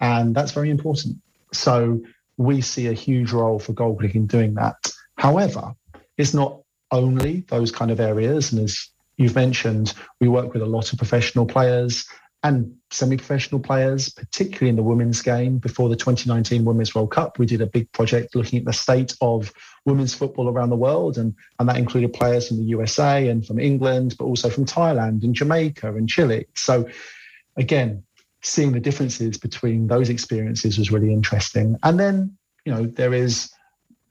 And 0.00 0.34
that's 0.34 0.52
very 0.52 0.70
important. 0.70 1.16
So 1.52 2.02
we 2.36 2.60
see 2.60 2.86
a 2.88 2.92
huge 2.92 3.32
role 3.32 3.58
for 3.58 3.72
GoalClick 3.72 4.14
in 4.14 4.26
doing 4.26 4.54
that. 4.54 4.92
However, 5.16 5.74
it's 6.16 6.34
not 6.34 6.60
only 6.90 7.44
those 7.48 7.70
kind 7.70 7.90
of 7.90 8.00
areas. 8.00 8.52
And 8.52 8.62
as 8.62 8.88
you've 9.16 9.34
mentioned, 9.34 9.94
we 10.20 10.28
work 10.28 10.52
with 10.52 10.62
a 10.62 10.66
lot 10.66 10.92
of 10.92 10.98
professional 10.98 11.46
players 11.46 12.06
and 12.42 12.76
semi-professional 12.90 13.60
players, 13.60 14.08
particularly 14.10 14.68
in 14.68 14.76
the 14.76 14.82
women's 14.82 15.20
game. 15.20 15.58
Before 15.58 15.88
the 15.88 15.96
2019 15.96 16.64
Women's 16.64 16.94
World 16.94 17.10
Cup, 17.10 17.38
we 17.38 17.46
did 17.46 17.60
a 17.60 17.66
big 17.66 17.90
project 17.92 18.36
looking 18.36 18.58
at 18.58 18.64
the 18.64 18.72
state 18.72 19.16
of 19.20 19.52
women's 19.84 20.14
football 20.14 20.48
around 20.48 20.70
the 20.70 20.76
world, 20.76 21.18
and, 21.18 21.34
and 21.58 21.68
that 21.68 21.76
included 21.76 22.12
players 22.12 22.46
from 22.46 22.58
the 22.58 22.64
USA 22.64 23.28
and 23.28 23.44
from 23.44 23.58
England, 23.58 24.14
but 24.18 24.26
also 24.26 24.48
from 24.48 24.64
Thailand 24.64 25.24
and 25.24 25.34
Jamaica 25.34 25.88
and 25.88 26.08
Chile. 26.08 26.46
So 26.54 26.88
again, 27.56 28.04
seeing 28.42 28.72
the 28.72 28.80
differences 28.80 29.38
between 29.38 29.86
those 29.86 30.08
experiences 30.08 30.78
was 30.78 30.90
really 30.90 31.12
interesting. 31.12 31.76
And 31.82 31.98
then, 31.98 32.36
you 32.64 32.72
know, 32.72 32.86
there 32.86 33.14
is, 33.14 33.50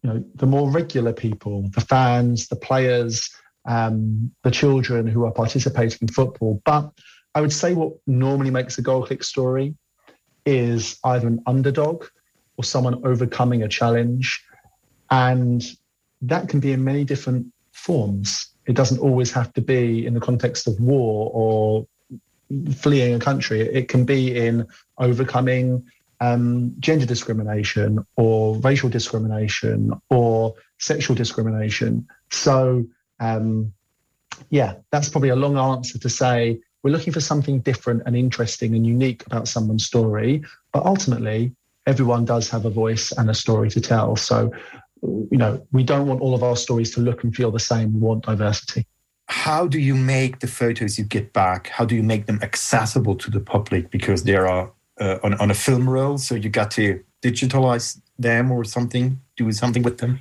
you 0.04 0.10
know, 0.10 0.26
the 0.36 0.46
more 0.46 0.70
regular 0.70 1.14
people, 1.14 1.70
the 1.74 1.82
fans, 1.82 2.48
the 2.48 2.56
players, 2.56 3.30
um, 3.66 4.32
the 4.44 4.52
children 4.52 5.08
who 5.08 5.26
are 5.26 5.32
participating 5.32 6.00
in 6.02 6.08
football. 6.08 6.62
But 6.66 6.92
I 7.34 7.42
would 7.42 7.54
say 7.54 7.74
what 7.74 7.94
normally 8.08 8.52
makes 8.52 8.78
a 8.78 8.84
GoalClick 8.84 9.24
story 9.24 9.76
is 10.46 11.00
either 11.04 11.28
an 11.28 11.42
underdog 11.48 12.06
or 12.58 12.64
someone 12.64 13.06
overcoming 13.06 13.64
a 13.64 13.68
challenge. 13.68 14.44
And 15.10 15.64
that 16.22 16.50
can 16.50 16.60
be 16.60 16.72
in 16.72 16.84
many 16.84 17.04
different 17.04 17.48
forms. 17.72 18.50
It 18.68 18.76
doesn't 18.76 19.00
always 19.00 19.32
have 19.32 19.54
to 19.54 19.62
be 19.62 20.06
in 20.06 20.14
the 20.14 20.20
context 20.20 20.68
of 20.68 20.80
war 20.80 21.30
or 21.34 21.88
fleeing 22.76 23.16
a 23.16 23.20
country. 23.20 23.62
It 23.62 23.88
can 23.88 24.06
be 24.06 24.36
in 24.36 24.68
overcoming 24.98 25.86
um, 26.22 26.74
gender 26.80 27.06
discrimination 27.06 28.06
or 28.16 28.58
racial 28.58 28.90
discrimination 28.90 29.92
or 30.10 30.56
sexual 30.78 31.16
discrimination. 31.16 32.08
So, 32.32 32.86
um, 33.20 33.74
yeah, 34.50 34.76
that's 34.92 35.10
probably 35.10 35.30
a 35.30 35.36
long 35.36 35.58
answer 35.58 35.98
to 36.00 36.10
say 36.10 36.60
we're 36.84 36.92
looking 36.92 37.14
for 37.14 37.22
something 37.22 37.62
different 37.62 38.04
and 38.06 38.16
interesting 38.16 38.76
and 38.76 38.86
unique 38.86 39.26
about 39.26 39.48
someone's 39.48 39.86
story. 39.86 40.44
But 40.72 40.86
ultimately, 40.86 41.56
everyone 41.88 42.26
does 42.26 42.50
have 42.50 42.66
a 42.66 42.70
voice 42.70 43.12
and 43.12 43.30
a 43.30 43.34
story 43.34 43.70
to 43.72 43.82
tell. 43.82 44.16
So, 44.16 44.52
you 45.02 45.38
know, 45.38 45.66
we 45.72 45.84
don't 45.84 46.08
want 46.08 46.22
all 46.22 46.36
of 46.36 46.44
our 46.44 46.56
stories 46.56 46.92
to 46.96 47.02
look 47.02 47.24
and 47.24 47.36
feel 47.36 47.52
the 47.52 47.60
same. 47.60 47.94
We 47.94 48.00
want 48.00 48.26
diversity. 48.26 48.86
How 49.28 49.68
do 49.68 49.80
you 49.80 49.96
make 49.96 50.40
the 50.40 50.48
photos 50.48 50.98
you 50.98 51.04
get 51.04 51.34
back? 51.34 51.68
How 51.68 51.86
do 51.86 51.96
you 51.96 52.04
make 52.04 52.26
them 52.28 52.40
accessible 52.42 53.16
to 53.16 53.32
the 53.32 53.40
public? 53.40 53.90
Because 53.90 54.24
they 54.24 54.36
are 54.36 54.72
uh, 55.00 55.18
on, 55.24 55.34
on 55.36 55.52
a 55.52 55.56
film 55.56 55.90
roll, 55.90 56.18
so 56.18 56.36
you 56.36 56.50
got 56.50 56.72
to 56.72 57.04
digitalize 57.22 58.00
them 58.20 58.52
or 58.52 58.64
something, 58.64 59.20
do 59.36 59.52
something 59.52 59.84
with 59.84 59.98
them. 59.98 60.20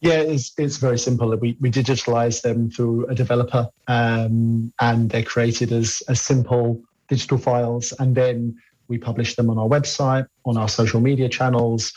Yeah, 0.00 0.20
it's, 0.20 0.52
it's 0.56 0.76
very 0.76 0.98
simple. 0.98 1.34
We, 1.36 1.56
we 1.60 1.70
digitalize 1.70 2.42
them 2.42 2.70
through 2.70 3.06
a 3.06 3.14
developer 3.14 3.68
um, 3.88 4.72
and 4.80 5.10
they're 5.10 5.24
created 5.24 5.72
as, 5.72 6.02
as 6.08 6.20
simple 6.20 6.80
digital 7.08 7.38
files. 7.38 7.92
And 7.98 8.14
then 8.14 8.56
we 8.86 8.98
publish 8.98 9.34
them 9.34 9.50
on 9.50 9.58
our 9.58 9.68
website, 9.68 10.26
on 10.44 10.56
our 10.56 10.68
social 10.68 11.00
media 11.00 11.28
channels. 11.28 11.92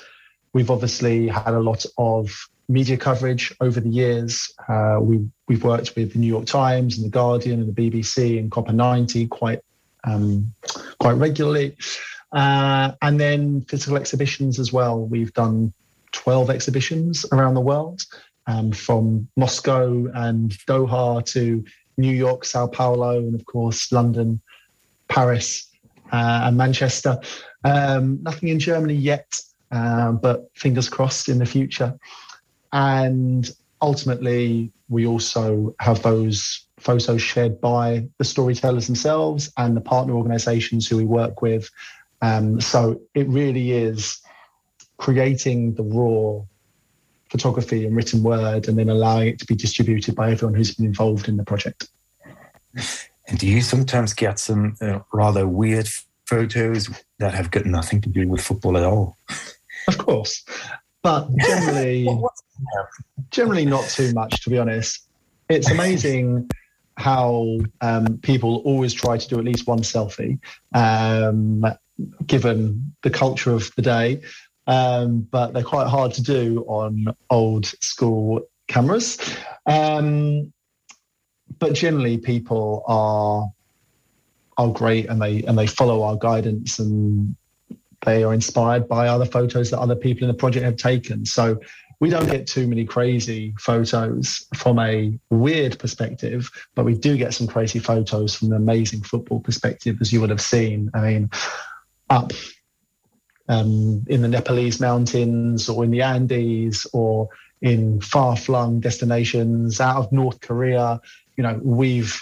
We've 0.53 0.71
obviously 0.71 1.27
had 1.27 1.53
a 1.53 1.59
lot 1.59 1.85
of 1.97 2.31
media 2.71 2.97
coverage 2.97 3.53
over 3.61 3.79
the 3.79 3.89
years. 3.89 4.53
Uh, 4.67 4.97
we, 5.01 5.27
we've 5.47 5.63
worked 5.63 5.95
with 5.95 6.13
the 6.13 6.19
New 6.19 6.27
York 6.27 6.45
Times 6.45 6.97
and 6.97 7.05
the 7.05 7.09
Guardian 7.09 7.59
and 7.61 7.73
the 7.73 7.89
BBC 7.89 8.39
and 8.39 8.49
COPA90 8.49 9.29
quite, 9.29 9.59
um, 10.03 10.53
quite 10.99 11.13
regularly. 11.13 11.75
Uh, 12.31 12.93
and 13.01 13.19
then 13.19 13.61
physical 13.61 13.97
exhibitions 13.97 14.57
as 14.59 14.71
well. 14.71 15.01
We've 15.05 15.33
done 15.33 15.73
12 16.13 16.49
exhibitions 16.49 17.25
around 17.31 17.55
the 17.55 17.61
world, 17.61 18.05
um, 18.47 18.71
from 18.71 19.27
Moscow 19.35 20.07
and 20.13 20.51
Doha 20.67 21.25
to 21.33 21.63
New 21.97 22.13
York, 22.13 22.45
Sao 22.45 22.67
Paulo, 22.67 23.19
and 23.19 23.35
of 23.35 23.45
course, 23.45 23.91
London, 23.91 24.41
Paris, 25.09 25.67
uh, 26.11 26.41
and 26.45 26.57
Manchester. 26.57 27.19
Um, 27.63 28.19
nothing 28.23 28.49
in 28.49 28.59
Germany 28.59 28.95
yet, 28.95 29.39
uh, 29.71 30.13
but 30.13 30.49
fingers 30.55 30.89
crossed 30.89 31.29
in 31.29 31.37
the 31.37 31.45
future. 31.45 31.97
And 32.73 33.49
ultimately, 33.81 34.71
we 34.89 35.05
also 35.05 35.75
have 35.79 36.01
those 36.03 36.65
photos 36.77 37.21
shared 37.21 37.61
by 37.61 38.07
the 38.17 38.23
storytellers 38.23 38.87
themselves 38.87 39.51
and 39.57 39.77
the 39.77 39.81
partner 39.81 40.13
organizations 40.13 40.87
who 40.87 40.97
we 40.97 41.05
work 41.05 41.41
with. 41.41 41.69
Um, 42.21 42.59
so 42.61 43.01
it 43.13 43.27
really 43.27 43.71
is 43.71 44.21
creating 44.97 45.73
the 45.75 45.83
raw 45.83 46.43
photography 47.29 47.85
and 47.85 47.95
written 47.95 48.23
word 48.23 48.67
and 48.67 48.77
then 48.77 48.89
allowing 48.89 49.29
it 49.29 49.39
to 49.39 49.45
be 49.45 49.55
distributed 49.55 50.15
by 50.15 50.31
everyone 50.31 50.53
who's 50.53 50.75
been 50.75 50.85
involved 50.85 51.29
in 51.29 51.37
the 51.37 51.45
project. 51.45 51.87
And 53.27 53.39
do 53.39 53.47
you 53.47 53.61
sometimes 53.61 54.13
get 54.13 54.39
some 54.39 54.75
uh, 54.81 54.99
rather 55.13 55.47
weird 55.47 55.87
photos 56.25 56.89
that 57.19 57.33
have 57.33 57.49
got 57.49 57.65
nothing 57.65 58.01
to 58.01 58.09
do 58.09 58.27
with 58.27 58.41
football 58.41 58.77
at 58.77 58.83
all? 58.83 59.17
Of 59.87 59.97
course, 59.97 60.43
but 61.03 61.27
generally, 61.39 62.07
generally 63.31 63.65
not 63.65 63.87
too 63.89 64.13
much. 64.13 64.43
To 64.43 64.49
be 64.49 64.57
honest, 64.57 65.07
it's 65.49 65.69
amazing 65.69 66.49
how 66.97 67.57
um, 67.81 68.19
people 68.19 68.57
always 68.65 68.93
try 68.93 69.17
to 69.17 69.27
do 69.27 69.39
at 69.39 69.45
least 69.45 69.67
one 69.67 69.79
selfie, 69.79 70.39
um, 70.73 71.65
given 72.25 72.93
the 73.01 73.09
culture 73.09 73.53
of 73.53 73.73
the 73.75 73.81
day 73.81 74.21
um, 74.67 75.27
but 75.31 75.53
they're 75.53 75.63
quite 75.63 75.87
hard 75.87 76.13
to 76.13 76.23
do 76.23 76.63
on 76.67 77.05
old 77.29 77.65
school 77.65 78.41
cameras. 78.67 79.17
Um, 79.65 80.53
but 81.59 81.73
generally, 81.73 82.17
people 82.17 82.83
are 82.87 83.51
are 84.57 84.71
great 84.71 85.07
and 85.07 85.21
they 85.21 85.43
and 85.43 85.57
they 85.57 85.67
follow 85.67 86.03
our 86.03 86.15
guidance 86.15 86.79
and 86.79 87.35
they 88.05 88.23
are 88.23 88.33
inspired 88.33 88.87
by 88.87 89.07
other 89.07 89.25
photos 89.25 89.69
that 89.71 89.79
other 89.79 89.95
people 89.95 90.23
in 90.23 90.27
the 90.27 90.37
project 90.37 90.65
have 90.65 90.77
taken. 90.77 91.25
So 91.25 91.59
we 91.99 92.09
don't 92.09 92.25
get 92.25 92.47
too 92.47 92.67
many 92.67 92.83
crazy 92.83 93.53
photos 93.59 94.47
from 94.55 94.79
a 94.79 95.19
weird 95.29 95.77
perspective, 95.77 96.49
but 96.73 96.83
we 96.83 96.95
do 96.95 97.15
get 97.15 97.33
some 97.33 97.45
crazy 97.45 97.77
photos 97.77 98.33
from 98.35 98.49
an 98.49 98.57
amazing 98.57 99.03
football 99.03 99.39
perspective, 99.39 99.97
as 100.01 100.11
you 100.11 100.19
would 100.19 100.31
have 100.31 100.41
seen. 100.41 100.89
I 100.95 101.01
mean, 101.01 101.29
up 102.09 102.33
um, 103.47 104.03
in 104.07 104.23
the 104.23 104.27
Nepalese 104.27 104.79
mountains 104.79 105.69
or 105.69 105.83
in 105.83 105.91
the 105.91 106.01
Andes 106.01 106.87
or 106.91 107.29
in 107.61 108.01
far-flung 108.01 108.79
destinations 108.79 109.79
out 109.79 109.97
of 109.97 110.11
North 110.11 110.41
Korea. 110.41 110.99
You 111.37 111.43
know, 111.43 111.59
we've 111.61 112.19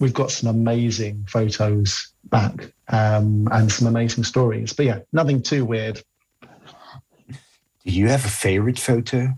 we've 0.00 0.14
got 0.14 0.30
some 0.30 0.48
amazing 0.48 1.24
photos 1.28 2.12
back 2.24 2.72
um, 2.88 3.46
and 3.52 3.70
some 3.70 3.86
amazing 3.86 4.24
stories. 4.24 4.72
But 4.72 4.86
yeah, 4.86 4.98
nothing 5.12 5.42
too 5.42 5.64
weird. 5.64 6.02
Do 6.40 7.92
you 7.92 8.08
have 8.08 8.24
a 8.24 8.28
favorite 8.28 8.78
photo? 8.78 9.28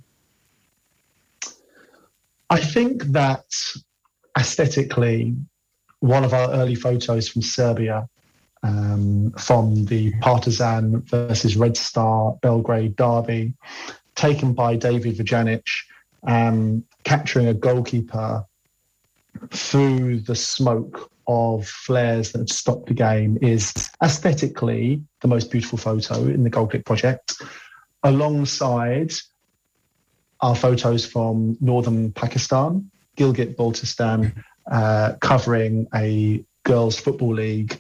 I 2.49 2.61
think 2.61 3.05
that 3.05 3.45
aesthetically, 4.39 5.35
one 6.01 6.25
of 6.25 6.33
our 6.33 6.51
early 6.53 6.75
photos 6.75 7.29
from 7.29 7.43
Serbia 7.43 8.09
um, 8.63 9.33
from 9.39 9.85
the 9.87 10.13
Partizan 10.21 11.03
versus 11.03 11.57
Red 11.57 11.77
Star 11.77 12.37
Belgrade 12.43 12.97
derby 12.97 13.55
taken 14.15 14.53
by 14.53 14.77
David 14.77 15.17
Vujanic, 15.17 15.67
um, 16.25 16.85
capturing 17.05 17.49
a 17.49 17.55
goalkeeper 17.55 18.45
through 19.51 20.21
the 20.21 20.35
smoke 20.35 21.11
of 21.27 21.67
flares 21.67 22.33
that 22.33 22.39
had 22.39 22.51
stopped 22.51 22.87
the 22.87 22.95
game 22.95 23.39
is 23.41 23.73
aesthetically 24.03 25.03
the 25.21 25.29
most 25.29 25.51
beautiful 25.51 25.79
photo 25.79 26.27
in 26.27 26.45
the 26.45 26.51
Gold 26.51 26.75
project, 26.85 27.41
alongside 28.03 29.13
our 30.41 30.57
photos 30.57 31.07
from 31.07 31.57
northern 31.61 32.13
Pakistan, 32.13 32.91
Gilgit 33.17 33.57
Baltistan, 33.57 34.33
uh, 34.71 35.15
covering 35.21 35.87
a 35.95 36.45
girls' 36.65 36.99
football 36.99 37.35
league. 37.35 37.79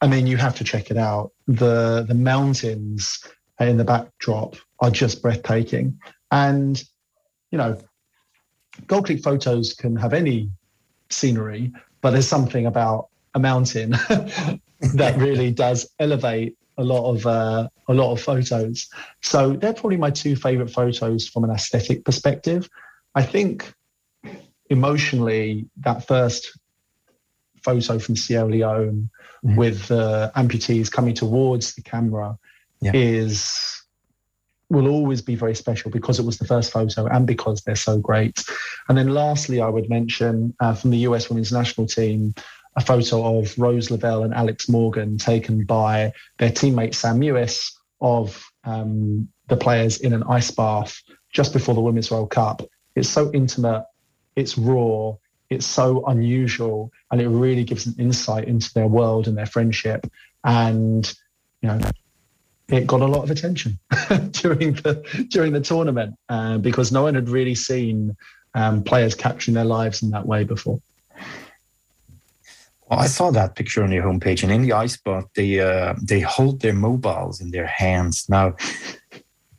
I 0.00 0.06
mean, 0.06 0.26
you 0.26 0.36
have 0.36 0.56
to 0.56 0.64
check 0.64 0.90
it 0.90 0.96
out. 0.96 1.32
The 1.46 2.04
the 2.06 2.14
mountains 2.14 3.22
in 3.60 3.76
the 3.76 3.84
backdrop 3.84 4.56
are 4.80 4.90
just 4.90 5.22
breathtaking, 5.22 5.98
and 6.30 6.82
you 7.50 7.58
know, 7.58 7.78
Goal 8.86 9.02
Click 9.02 9.22
photos 9.22 9.74
can 9.74 9.96
have 9.96 10.12
any 10.12 10.50
scenery, 11.10 11.72
but 12.00 12.10
there's 12.10 12.28
something 12.28 12.66
about 12.66 13.08
a 13.34 13.38
mountain 13.38 13.90
that 14.94 15.14
really 15.18 15.50
does 15.50 15.90
elevate 15.98 16.56
a 16.76 16.84
lot 16.84 17.10
of 17.10 17.26
uh, 17.26 17.68
a 17.88 17.94
lot 17.94 18.12
of 18.12 18.20
photos. 18.20 18.88
So 19.22 19.54
they're 19.54 19.74
probably 19.74 19.96
my 19.96 20.10
two 20.10 20.36
favorite 20.36 20.70
photos 20.70 21.28
from 21.28 21.44
an 21.44 21.50
aesthetic 21.50 22.04
perspective. 22.04 22.68
I 23.14 23.22
think 23.22 23.72
emotionally, 24.70 25.66
that 25.78 26.06
first 26.06 26.58
photo 27.62 27.98
from 27.98 28.16
Sierra 28.16 28.46
Leone 28.46 29.10
mm-hmm. 29.44 29.56
with 29.56 29.90
uh, 29.90 30.30
amputees 30.36 30.90
coming 30.90 31.14
towards 31.14 31.74
the 31.74 31.82
camera 31.82 32.38
yeah. 32.80 32.92
is 32.94 33.77
will 34.70 34.88
always 34.88 35.22
be 35.22 35.34
very 35.34 35.54
special 35.54 35.90
because 35.90 36.18
it 36.18 36.26
was 36.26 36.38
the 36.38 36.44
first 36.44 36.72
photo 36.72 37.06
and 37.06 37.26
because 37.26 37.62
they're 37.62 37.74
so 37.76 37.98
great. 37.98 38.44
And 38.88 38.98
then 38.98 39.08
lastly, 39.08 39.60
I 39.60 39.68
would 39.68 39.88
mention 39.88 40.54
uh, 40.60 40.74
from 40.74 40.90
the 40.90 40.98
US 40.98 41.28
women's 41.28 41.52
national 41.52 41.86
team 41.86 42.34
a 42.76 42.80
photo 42.80 43.38
of 43.38 43.58
Rose 43.58 43.90
Lavelle 43.90 44.22
and 44.22 44.34
Alex 44.34 44.68
Morgan 44.68 45.18
taken 45.18 45.64
by 45.64 46.12
their 46.38 46.50
teammate 46.50 46.94
Sam 46.94 47.20
Mewis 47.20 47.72
of 48.00 48.44
um, 48.64 49.28
the 49.48 49.56
players 49.56 50.00
in 50.00 50.12
an 50.12 50.22
ice 50.24 50.50
bath 50.50 51.02
just 51.32 51.52
before 51.52 51.74
the 51.74 51.80
Women's 51.80 52.10
World 52.10 52.30
Cup. 52.30 52.62
It's 52.94 53.08
so 53.08 53.32
intimate, 53.32 53.84
it's 54.36 54.56
raw, 54.56 55.14
it's 55.50 55.66
so 55.66 56.04
unusual, 56.06 56.92
and 57.10 57.20
it 57.20 57.28
really 57.28 57.64
gives 57.64 57.86
an 57.86 57.94
insight 57.98 58.46
into 58.46 58.72
their 58.74 58.86
world 58.86 59.26
and 59.26 59.36
their 59.36 59.46
friendship. 59.46 60.06
And 60.44 61.12
you 61.62 61.68
know, 61.68 61.80
it 62.68 62.86
got 62.86 63.00
a 63.00 63.06
lot 63.06 63.22
of 63.22 63.30
attention 63.30 63.78
during 64.32 64.74
the 64.74 65.26
during 65.30 65.52
the 65.52 65.60
tournament 65.60 66.14
uh, 66.28 66.58
because 66.58 66.92
no 66.92 67.02
one 67.02 67.14
had 67.14 67.28
really 67.28 67.54
seen 67.54 68.16
um, 68.54 68.82
players 68.82 69.14
capturing 69.14 69.54
their 69.54 69.64
lives 69.64 70.02
in 70.02 70.10
that 70.10 70.26
way 70.26 70.44
before. 70.44 70.80
Well, 72.88 73.00
I 73.00 73.06
saw 73.06 73.30
that 73.30 73.54
picture 73.54 73.82
on 73.82 73.92
your 73.92 74.04
homepage, 74.04 74.42
and 74.42 74.52
in 74.52 74.62
the 74.62 74.72
ice 74.72 74.96
bath, 74.96 75.26
they 75.34 75.60
uh, 75.60 75.94
they 76.02 76.20
hold 76.20 76.60
their 76.60 76.74
mobiles 76.74 77.40
in 77.40 77.50
their 77.50 77.66
hands. 77.66 78.26
Now, 78.28 78.56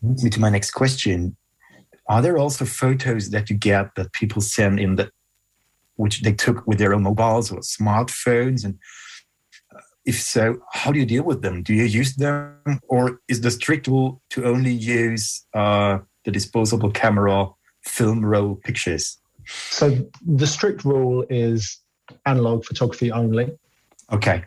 leads 0.01 0.23
me 0.23 0.29
to 0.31 0.39
my 0.39 0.49
next 0.49 0.71
question: 0.71 1.35
Are 2.07 2.21
there 2.21 2.37
also 2.37 2.65
photos 2.65 3.29
that 3.31 3.49
you 3.49 3.55
get 3.55 3.95
that 3.95 4.13
people 4.13 4.41
send 4.41 4.79
in 4.79 4.95
that, 4.95 5.11
which 5.95 6.21
they 6.21 6.33
took 6.33 6.65
with 6.67 6.77
their 6.77 6.93
own 6.93 7.03
mobiles 7.03 7.51
or 7.51 7.59
smartphones, 7.59 8.65
and 8.65 8.77
if 10.09 10.19
so, 10.19 10.59
how 10.71 10.91
do 10.91 10.97
you 10.97 11.05
deal 11.05 11.23
with 11.23 11.43
them? 11.43 11.61
Do 11.61 11.71
you 11.75 11.83
use 11.83 12.15
them, 12.15 12.79
or 12.87 13.21
is 13.27 13.41
the 13.41 13.51
strict 13.51 13.85
rule 13.85 14.21
to 14.31 14.43
only 14.45 14.73
use 14.73 15.45
uh, 15.53 15.99
the 16.25 16.31
disposable 16.31 16.89
camera 16.89 17.47
film 17.83 18.25
roll 18.25 18.55
pictures? 18.55 19.19
So 19.45 19.85
the 20.25 20.47
strict 20.47 20.83
rule 20.83 21.25
is 21.29 21.77
analog 22.25 22.65
photography 22.65 23.11
only. 23.11 23.51
Okay. 24.11 24.43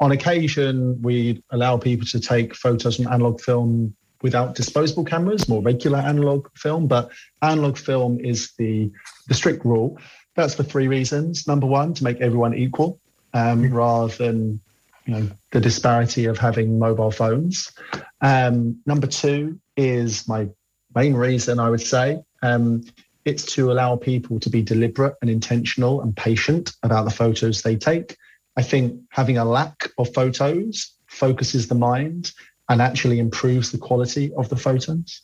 On 0.00 0.10
occasion, 0.10 1.00
we 1.00 1.40
allow 1.50 1.76
people 1.76 2.06
to 2.08 2.18
take 2.18 2.56
photos 2.56 2.96
from 2.96 3.06
analog 3.06 3.40
film 3.40 3.94
without 4.22 4.56
disposable 4.56 5.04
cameras, 5.04 5.48
more 5.48 5.62
regular 5.62 5.98
analog 5.98 6.48
film, 6.56 6.88
but 6.88 7.12
analog 7.42 7.78
film 7.78 8.18
is 8.18 8.50
the, 8.58 8.90
the 9.28 9.34
strict 9.34 9.64
rule. 9.64 9.96
That's 10.34 10.56
for 10.56 10.64
three 10.64 10.88
reasons. 10.88 11.46
Number 11.46 11.66
one, 11.66 11.94
to 11.94 12.02
make 12.02 12.20
everyone 12.20 12.54
equal 12.54 12.98
um, 13.34 13.72
rather 13.72 14.12
than 14.16 14.60
you 15.06 15.14
know 15.14 15.30
the 15.52 15.60
disparity 15.60 16.26
of 16.26 16.38
having 16.38 16.78
mobile 16.78 17.10
phones. 17.10 17.72
Um, 18.20 18.80
number 18.86 19.06
two 19.06 19.60
is 19.76 20.26
my 20.28 20.48
main 20.94 21.14
reason 21.14 21.58
I 21.58 21.70
would 21.70 21.80
say 21.80 22.22
um, 22.42 22.84
it's 23.24 23.44
to 23.54 23.72
allow 23.72 23.96
people 23.96 24.40
to 24.40 24.50
be 24.50 24.62
deliberate 24.62 25.14
and 25.20 25.30
intentional 25.30 26.00
and 26.00 26.16
patient 26.16 26.72
about 26.82 27.04
the 27.04 27.10
photos 27.10 27.62
they 27.62 27.76
take. 27.76 28.16
I 28.56 28.62
think 28.62 29.00
having 29.10 29.38
a 29.38 29.44
lack 29.44 29.90
of 29.98 30.12
photos 30.14 30.94
focuses 31.06 31.68
the 31.68 31.74
mind 31.74 32.32
and 32.68 32.82
actually 32.82 33.18
improves 33.18 33.70
the 33.70 33.78
quality 33.78 34.32
of 34.34 34.48
the 34.48 34.56
photos 34.56 35.22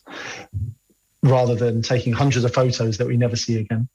rather 1.23 1.55
than 1.55 1.81
taking 1.81 2.13
hundreds 2.13 2.45
of 2.45 2.53
photos 2.53 2.97
that 2.97 3.07
we 3.07 3.17
never 3.17 3.35
see 3.35 3.57
again. 3.57 3.87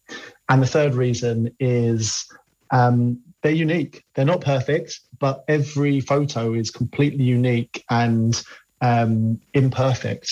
And 0.49 0.63
the 0.63 0.67
third 0.67 0.95
reason 0.95 1.55
is 1.61 2.27
um, 2.71 3.21
they're 3.49 3.57
unique. 3.57 4.05
They're 4.15 4.27
not 4.27 4.43
perfect, 4.43 5.01
but 5.19 5.43
every 5.49 6.01
photo 6.01 6.53
is 6.53 6.71
completely 6.71 7.25
unique 7.25 7.83
and 7.89 8.41
um, 8.83 9.41
imperfect. 9.55 10.31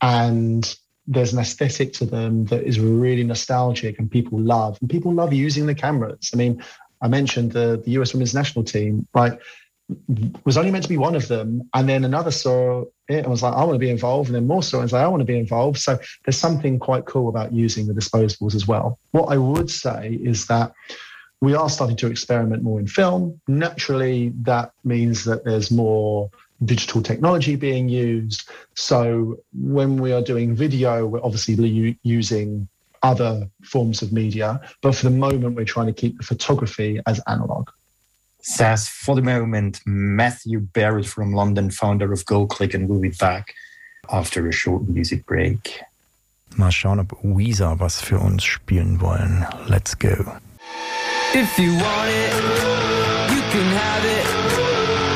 And 0.00 0.74
there's 1.06 1.34
an 1.34 1.40
aesthetic 1.40 1.92
to 1.94 2.06
them 2.06 2.46
that 2.46 2.64
is 2.64 2.80
really 2.80 3.22
nostalgic 3.22 3.98
and 3.98 4.10
people 4.10 4.40
love. 4.40 4.78
And 4.80 4.88
people 4.88 5.12
love 5.12 5.34
using 5.34 5.66
the 5.66 5.74
cameras. 5.74 6.30
I 6.32 6.38
mean, 6.38 6.64
I 7.02 7.08
mentioned 7.08 7.52
the, 7.52 7.82
the 7.84 7.90
US 8.00 8.14
women's 8.14 8.34
national 8.34 8.64
team, 8.64 9.06
like, 9.12 9.38
was 10.46 10.56
only 10.56 10.70
meant 10.70 10.84
to 10.84 10.88
be 10.88 10.96
one 10.96 11.14
of 11.14 11.28
them. 11.28 11.68
And 11.74 11.86
then 11.86 12.02
another 12.06 12.30
saw 12.30 12.84
it 13.08 13.18
and 13.18 13.28
was 13.28 13.42
like, 13.42 13.52
I 13.52 13.62
want 13.64 13.74
to 13.74 13.78
be 13.78 13.90
involved. 13.90 14.30
And 14.30 14.36
then 14.36 14.46
more 14.46 14.62
saw 14.62 14.78
it 14.78 14.80
and 14.80 14.84
was 14.84 14.92
like, 14.94 15.04
I 15.04 15.08
want 15.08 15.20
to 15.20 15.26
be 15.26 15.38
involved. 15.38 15.80
So 15.80 15.98
there's 16.24 16.38
something 16.38 16.78
quite 16.78 17.04
cool 17.04 17.28
about 17.28 17.52
using 17.52 17.86
the 17.86 17.92
disposables 17.92 18.54
as 18.54 18.66
well. 18.66 18.98
What 19.10 19.26
I 19.26 19.36
would 19.36 19.70
say 19.70 20.18
is 20.22 20.46
that 20.46 20.72
we 21.40 21.54
are 21.54 21.68
starting 21.68 21.96
to 21.96 22.08
experiment 22.08 22.62
more 22.62 22.80
in 22.80 22.86
film. 22.86 23.40
Naturally, 23.46 24.32
that 24.42 24.72
means 24.84 25.24
that 25.24 25.44
there's 25.44 25.70
more 25.70 26.30
digital 26.64 27.02
technology 27.02 27.54
being 27.56 27.88
used. 27.88 28.48
So 28.74 29.38
when 29.52 29.98
we 29.98 30.12
are 30.12 30.22
doing 30.22 30.54
video, 30.54 31.06
we're 31.06 31.22
obviously 31.22 31.98
using 32.02 32.68
other 33.02 33.48
forms 33.62 34.02
of 34.02 34.12
media, 34.12 34.60
but 34.82 34.94
for 34.94 35.04
the 35.04 35.16
moment, 35.16 35.54
we're 35.54 35.64
trying 35.64 35.86
to 35.86 35.92
keep 35.92 36.18
the 36.18 36.24
photography 36.24 37.00
as 37.06 37.20
analog. 37.28 37.70
Says 38.40 38.88
for 38.88 39.14
the 39.14 39.22
moment, 39.22 39.80
Matthew 39.86 40.60
Barrett 40.60 41.06
from 41.06 41.32
London, 41.32 41.70
founder 41.70 42.12
of 42.12 42.24
GoalClick, 42.24 42.74
and 42.74 42.88
we'll 42.88 43.00
be 43.00 43.10
back 43.10 43.54
after 44.10 44.48
a 44.48 44.52
short 44.52 44.88
music 44.88 45.26
break. 45.26 45.80
Mal 46.56 46.72
schauen, 46.72 46.98
ob 46.98 47.12
Weezer 47.22 47.78
was 47.78 48.00
für 48.00 48.18
uns 48.20 48.42
spielen 48.42 49.00
wollen. 49.00 49.46
Let's 49.68 49.96
go. 49.96 50.38
If 51.34 51.58
you 51.58 51.74
want 51.74 52.10
it, 52.10 52.32
you 53.32 53.40
can 53.52 53.68
have 53.82 54.04
it. 54.04 54.26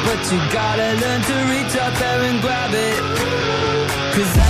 But 0.04 0.30
you 0.30 0.38
gotta 0.52 1.00
learn 1.00 1.22
to 1.22 1.34
reach 1.50 1.74
out 1.76 1.98
there 1.98 2.20
and 2.20 2.40
grab 2.42 2.70
it. 2.74 2.98
Cause 4.14 4.41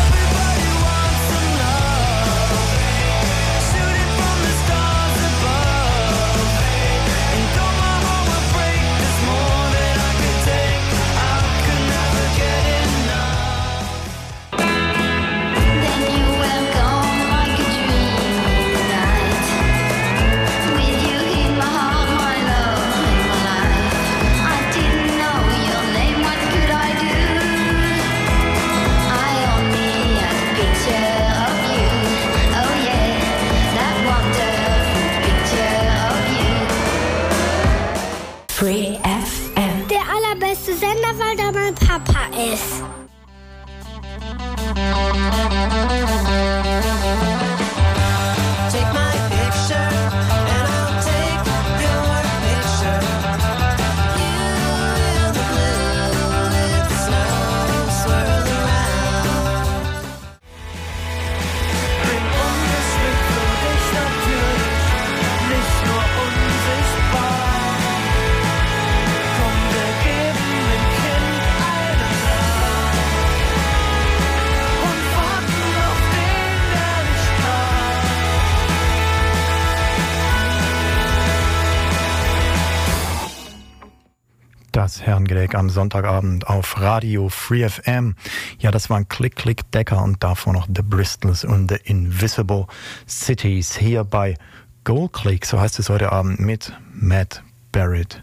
Herrengedeck 85.03 85.55
am 85.57 85.69
Sonntagabend 85.69 86.47
auf 86.47 86.81
Radio 86.81 87.29
Free 87.29 87.69
FM. 87.69 88.15
Ja, 88.61 88.71
das 88.71 88.89
waren 88.89 89.09
Click 89.09 89.35
Click 89.35 89.69
Decker 89.73 90.03
und 90.03 90.23
davor 90.23 90.53
noch 90.53 90.67
The 90.67 90.83
Bristols 90.83 91.45
und 91.45 91.71
The 91.71 91.79
Invisible 91.85 92.67
Cities 93.09 93.77
hier 93.77 94.05
bei 94.05 94.37
Gold 94.85 95.13
Click, 95.13 95.45
so 95.45 95.61
heißt 95.61 95.81
es 95.81 95.89
heute 95.89 96.13
Abend 96.13 96.39
mit 96.39 96.73
Matt 96.95 97.43
Barrett. 97.73 98.23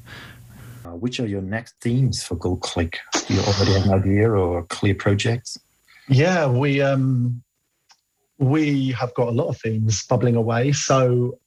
Uh, 0.85 0.95
which 1.01 1.19
are 1.19 1.27
your 1.27 1.41
next 1.41 1.75
themes 1.81 2.23
for 2.23 2.37
Gold 2.37 2.61
Click? 2.61 2.99
Do 3.27 3.33
you 3.33 3.41
already 3.41 3.73
have 3.73 3.85
an 3.85 3.99
idea 3.99 4.29
or 4.29 4.65
clear 4.67 4.95
projects? 4.95 5.59
Yeah, 6.07 6.47
we 6.47 6.81
um, 6.81 7.43
we 8.37 8.93
have 8.93 9.13
got 9.13 9.27
a 9.27 9.31
lot 9.31 9.49
of 9.49 9.57
themes 9.61 10.05
bubbling 10.07 10.37
away. 10.37 10.71
So 10.71 11.37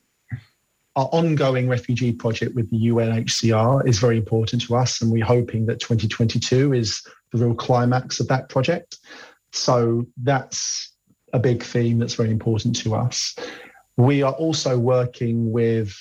our 0.97 1.07
ongoing 1.07 1.69
refugee 1.69 2.13
project 2.13 2.55
with 2.55 2.71
the 2.71 2.89
UNHCR 2.89 3.87
is 3.87 3.99
very 3.99 4.19
important 4.19 4.63
to 4.63 4.77
us, 4.77 5.01
and 5.01 5.11
we're 5.11 5.25
hoping 5.25 5.67
that 5.67 5.81
2022 5.81 6.75
is 6.75 7.03
the 7.33 7.39
real 7.39 7.55
climax 7.55 8.21
of 8.21 8.29
that 8.29 8.49
project. 8.51 8.99
So 9.53 10.07
that's 10.23 10.93
a 11.33 11.39
big 11.39 11.63
theme 11.63 11.99
that's 11.99 12.15
very 12.15 12.31
important 12.31 12.77
to 12.83 12.95
us. 12.95 13.35
We 13.97 14.23
are 14.23 14.33
also 14.33 14.79
working 14.79 15.51
with 15.51 15.97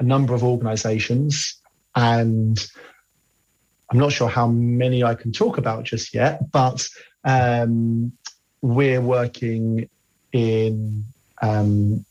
a 0.00 0.02
number 0.02 0.34
of 0.34 0.42
organizations, 0.42 1.60
and 1.94 2.58
I'm 3.90 3.98
not 3.98 4.12
sure 4.12 4.28
how 4.28 4.48
many 4.48 5.04
I 5.04 5.14
can 5.14 5.32
talk 5.32 5.58
about 5.58 5.84
just 5.84 6.14
yet, 6.14 6.50
but 6.50 6.88
um, 7.24 8.12
we're 8.62 9.02
working 9.02 9.88
in 10.32 11.04
um, 11.42 12.04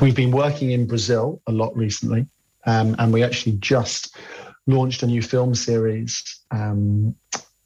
we've 0.00 0.16
been 0.16 0.30
working 0.30 0.70
in 0.70 0.86
Brazil 0.86 1.40
a 1.46 1.52
lot 1.52 1.76
recently, 1.76 2.26
um, 2.66 2.96
and 2.98 3.12
we 3.12 3.22
actually 3.22 3.52
just 3.52 4.16
launched 4.66 5.02
a 5.02 5.06
new 5.06 5.22
film 5.22 5.54
series 5.54 6.40
um, 6.50 7.14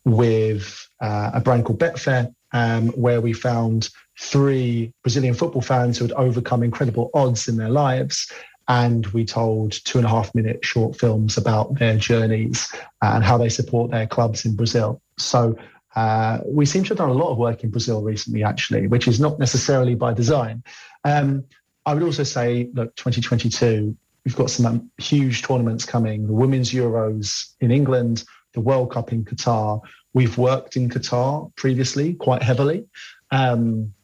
with 0.05 0.89
uh, 1.01 1.31
a 1.35 1.41
brand 1.41 1.65
called 1.65 1.79
Betfair, 1.79 2.35
um, 2.53 2.89
where 2.89 3.21
we 3.21 3.33
found 3.33 3.91
three 4.21 4.93
Brazilian 5.03 5.35
football 5.35 5.63
fans 5.63 5.99
who 5.99 6.05
had 6.05 6.13
overcome 6.13 6.63
incredible 6.63 7.11
odds 7.15 7.49
in 7.49 7.57
their 7.57 7.71
lives. 7.71 8.31
And 8.69 9.07
we 9.09 9.25
told 9.25 9.73
two 9.73 9.99
and 9.99 10.07
a 10.07 10.11
half 10.11 10.35
minute 10.35 10.65
short 10.65 10.97
films 10.97 11.37
about 11.37 11.79
their 11.79 11.97
journeys 11.97 12.73
and 13.03 13.25
how 13.25 13.37
they 13.37 13.49
support 13.49 13.91
their 13.91 14.07
clubs 14.07 14.45
in 14.45 14.55
Brazil. 14.55 15.03
So 15.19 15.57
uh, 15.97 16.39
we 16.47 16.65
seem 16.65 16.85
to 16.85 16.91
have 16.91 16.99
done 16.99 17.11
a 17.11 17.15
lot 17.15 17.33
of 17.33 17.39
work 17.39 17.65
in 17.65 17.71
Brazil 17.71 18.03
recently, 18.03 18.45
actually, 18.45 18.87
which 18.87 19.09
is 19.09 19.19
not 19.19 19.39
necessarily 19.39 19.95
by 19.95 20.15
design. 20.15 20.63
Um, 21.05 21.45
I 21.85 21.95
would 21.95 22.03
also 22.03 22.23
say, 22.23 22.69
look, 22.75 22.95
2022, 22.97 23.97
we've 24.25 24.37
got 24.37 24.51
some 24.51 24.91
huge 24.99 25.43
tournaments 25.43 25.85
coming 25.85 26.27
the 26.27 26.33
Women's 26.33 26.71
Euros 26.71 27.55
in 27.61 27.71
England, 27.71 28.25
the 28.53 28.61
World 28.61 28.93
Cup 28.93 29.13
in 29.13 29.25
Qatar. 29.25 29.81
We've 30.13 30.37
worked 30.39 30.77
in 30.77 30.89
Qatar 30.89 31.55
previously 31.57 32.15
quite 32.15 32.43
heavily. 32.43 32.87
Um, 33.31 33.95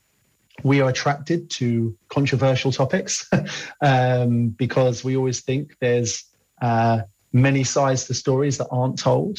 we 0.64 0.80
are 0.80 0.88
attracted 0.88 1.50
to 1.50 1.96
controversial 2.08 2.72
topics 2.72 3.28
um, 3.80 4.48
because 4.48 5.04
we 5.04 5.16
always 5.16 5.40
think 5.40 5.76
there's 5.80 6.24
uh, 6.60 7.02
many 7.32 7.62
sides 7.62 8.06
to 8.06 8.14
stories 8.14 8.58
that 8.58 8.68
aren't 8.70 8.98
told. 8.98 9.38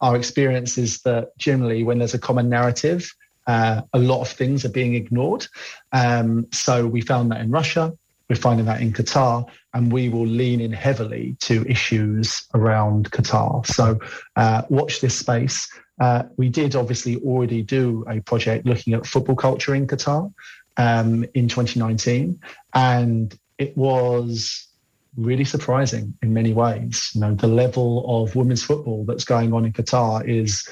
Our 0.00 0.16
experience 0.16 0.78
is 0.78 1.00
that 1.02 1.36
generally, 1.38 1.82
when 1.82 1.98
there's 1.98 2.14
a 2.14 2.18
common 2.18 2.48
narrative, 2.48 3.12
uh, 3.50 3.82
a 3.92 3.98
lot 3.98 4.20
of 4.20 4.28
things 4.28 4.64
are 4.64 4.74
being 4.80 4.94
ignored. 4.94 5.44
Um, 5.90 6.46
so 6.52 6.86
we 6.86 7.00
found 7.00 7.32
that 7.32 7.40
in 7.40 7.50
Russia, 7.50 7.92
we're 8.28 8.36
finding 8.36 8.66
that 8.66 8.80
in 8.80 8.92
Qatar, 8.92 9.44
and 9.74 9.92
we 9.92 10.08
will 10.08 10.26
lean 10.26 10.60
in 10.60 10.72
heavily 10.72 11.36
to 11.40 11.66
issues 11.68 12.46
around 12.54 13.10
Qatar. 13.10 13.66
So 13.66 13.98
uh, 14.36 14.62
watch 14.68 15.00
this 15.00 15.16
space. 15.18 15.68
Uh, 16.00 16.22
we 16.36 16.48
did 16.48 16.76
obviously 16.76 17.16
already 17.22 17.62
do 17.62 18.04
a 18.08 18.20
project 18.20 18.66
looking 18.66 18.94
at 18.94 19.04
football 19.04 19.34
culture 19.34 19.74
in 19.74 19.88
Qatar 19.88 20.32
um, 20.76 21.24
in 21.34 21.48
2019, 21.48 22.40
and 22.74 23.36
it 23.58 23.76
was 23.76 24.68
really 25.16 25.44
surprising 25.44 26.14
in 26.22 26.32
many 26.32 26.52
ways. 26.52 27.10
You 27.14 27.22
know, 27.22 27.34
the 27.34 27.48
level 27.48 28.22
of 28.22 28.36
women's 28.36 28.62
football 28.62 29.04
that's 29.04 29.24
going 29.24 29.52
on 29.52 29.64
in 29.64 29.72
Qatar 29.72 30.24
is 30.24 30.68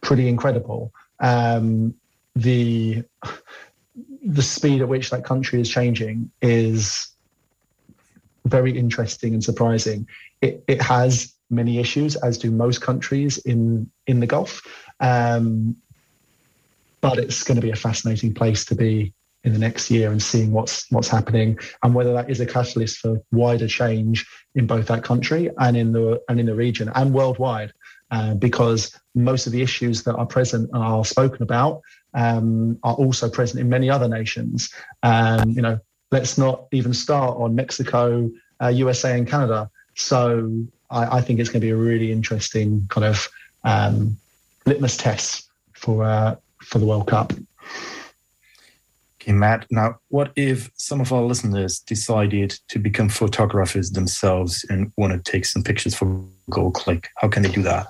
pretty 0.00 0.28
incredible 0.28 0.94
um, 1.20 1.94
the 2.34 3.04
the 4.22 4.42
speed 4.42 4.82
at 4.82 4.88
which 4.88 5.10
that 5.10 5.24
country 5.24 5.60
is 5.60 5.68
changing 5.68 6.30
is 6.42 7.08
very 8.44 8.76
interesting 8.76 9.34
and 9.34 9.42
surprising. 9.42 10.06
It, 10.40 10.64
it 10.66 10.82
has 10.82 11.34
many 11.50 11.78
issues, 11.78 12.16
as 12.16 12.38
do 12.38 12.50
most 12.50 12.80
countries 12.80 13.38
in 13.38 13.90
in 14.06 14.20
the 14.20 14.26
Gulf, 14.26 14.62
um, 15.00 15.76
but 17.00 17.18
it's 17.18 17.42
going 17.44 17.56
to 17.56 17.62
be 17.62 17.70
a 17.70 17.76
fascinating 17.76 18.34
place 18.34 18.64
to 18.66 18.74
be 18.74 19.12
in 19.42 19.52
the 19.54 19.58
next 19.58 19.90
year 19.90 20.10
and 20.10 20.22
seeing 20.22 20.52
what's 20.52 20.90
what's 20.90 21.08
happening 21.08 21.58
and 21.82 21.94
whether 21.94 22.12
that 22.12 22.28
is 22.28 22.40
a 22.40 22.46
catalyst 22.46 22.98
for 22.98 23.22
wider 23.32 23.66
change 23.66 24.26
in 24.54 24.66
both 24.66 24.86
that 24.86 25.02
country 25.02 25.50
and 25.58 25.76
in 25.76 25.92
the 25.92 26.20
and 26.28 26.38
in 26.38 26.46
the 26.46 26.54
region 26.54 26.90
and 26.94 27.12
worldwide. 27.12 27.72
Uh, 28.12 28.34
because 28.34 28.99
most 29.14 29.46
of 29.46 29.52
the 29.52 29.62
issues 29.62 30.02
that 30.04 30.14
are 30.14 30.26
present 30.26 30.70
and 30.72 30.82
are 30.82 31.04
spoken 31.04 31.42
about 31.42 31.82
um, 32.14 32.78
are 32.82 32.94
also 32.94 33.28
present 33.28 33.60
in 33.60 33.68
many 33.68 33.90
other 33.90 34.08
nations. 34.08 34.72
Um, 35.02 35.50
you 35.50 35.62
know, 35.62 35.78
let's 36.10 36.38
not 36.38 36.66
even 36.72 36.94
start 36.94 37.36
on 37.38 37.54
Mexico, 37.54 38.30
uh, 38.62 38.68
USA, 38.68 39.16
and 39.16 39.26
Canada. 39.26 39.70
So 39.94 40.64
I, 40.90 41.18
I, 41.18 41.20
think 41.20 41.40
it's 41.40 41.48
going 41.48 41.60
to 41.60 41.66
be 41.66 41.70
a 41.70 41.76
really 41.76 42.12
interesting 42.12 42.86
kind 42.88 43.04
of 43.04 43.28
um, 43.64 44.16
litmus 44.66 44.96
test 44.96 45.48
for 45.72 46.04
uh, 46.04 46.36
for 46.62 46.78
the 46.78 46.86
World 46.86 47.08
Cup. 47.08 47.32
Okay, 49.20 49.32
Matt. 49.32 49.66
Now, 49.70 49.98
what 50.08 50.32
if 50.34 50.70
some 50.76 51.00
of 51.00 51.12
our 51.12 51.22
listeners 51.22 51.78
decided 51.80 52.58
to 52.68 52.78
become 52.78 53.10
photographers 53.10 53.90
themselves 53.90 54.64
and 54.70 54.92
want 54.96 55.12
to 55.12 55.30
take 55.30 55.44
some 55.44 55.62
pictures 55.62 55.94
for 55.94 56.24
Goal 56.48 56.70
Click? 56.70 57.08
How 57.16 57.28
can 57.28 57.42
they 57.42 57.50
do 57.50 57.62
that? 57.62 57.86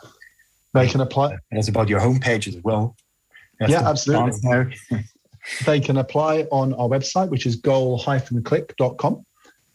They 0.72 0.86
can 0.86 1.00
apply. 1.00 1.36
That's 1.50 1.68
about 1.68 1.88
your 1.88 2.00
homepage 2.00 2.46
as 2.48 2.56
well. 2.62 2.96
That's 3.58 3.72
yeah, 3.72 3.88
absolutely. 3.88 4.76
they 5.66 5.80
can 5.80 5.96
apply 5.96 6.46
on 6.50 6.74
our 6.74 6.88
website, 6.88 7.28
which 7.28 7.46
is 7.46 7.56
goal-click.com. 7.56 9.26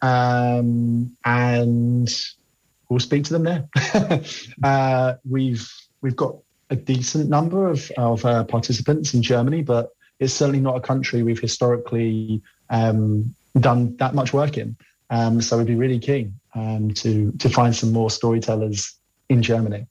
Um, 0.02 1.18
and 1.26 2.24
we'll 2.90 3.00
speak 3.00 3.24
to 3.26 3.34
them 3.38 3.44
there. 3.44 4.22
uh, 4.64 5.16
we've 5.30 5.70
we've 6.02 6.16
got 6.16 6.36
a 6.70 6.76
decent 6.76 7.30
number 7.30 7.68
of, 7.68 7.92
of 7.98 8.26
uh, 8.26 8.44
participants 8.44 9.14
in 9.14 9.22
Germany, 9.22 9.62
but 9.62 9.92
it's 10.20 10.34
certainly 10.34 10.60
not 10.60 10.76
a 10.76 10.82
country 10.82 11.24
we've 11.24 11.40
historically 11.40 12.42
um, 12.70 13.34
done 13.60 13.96
that 13.98 14.16
much 14.16 14.34
work 14.34 14.58
in. 14.58 14.76
Um, 15.10 15.42
so 15.42 15.58
we'd 15.58 15.68
be 15.68 15.76
really 15.76 16.00
keen 16.00 16.40
um, 16.56 16.92
to 16.96 17.32
to 17.34 17.50
find 17.50 17.76
some 17.76 17.92
more 17.92 18.10
storytellers 18.10 18.98
in 19.30 19.42
Germany. 19.42 19.88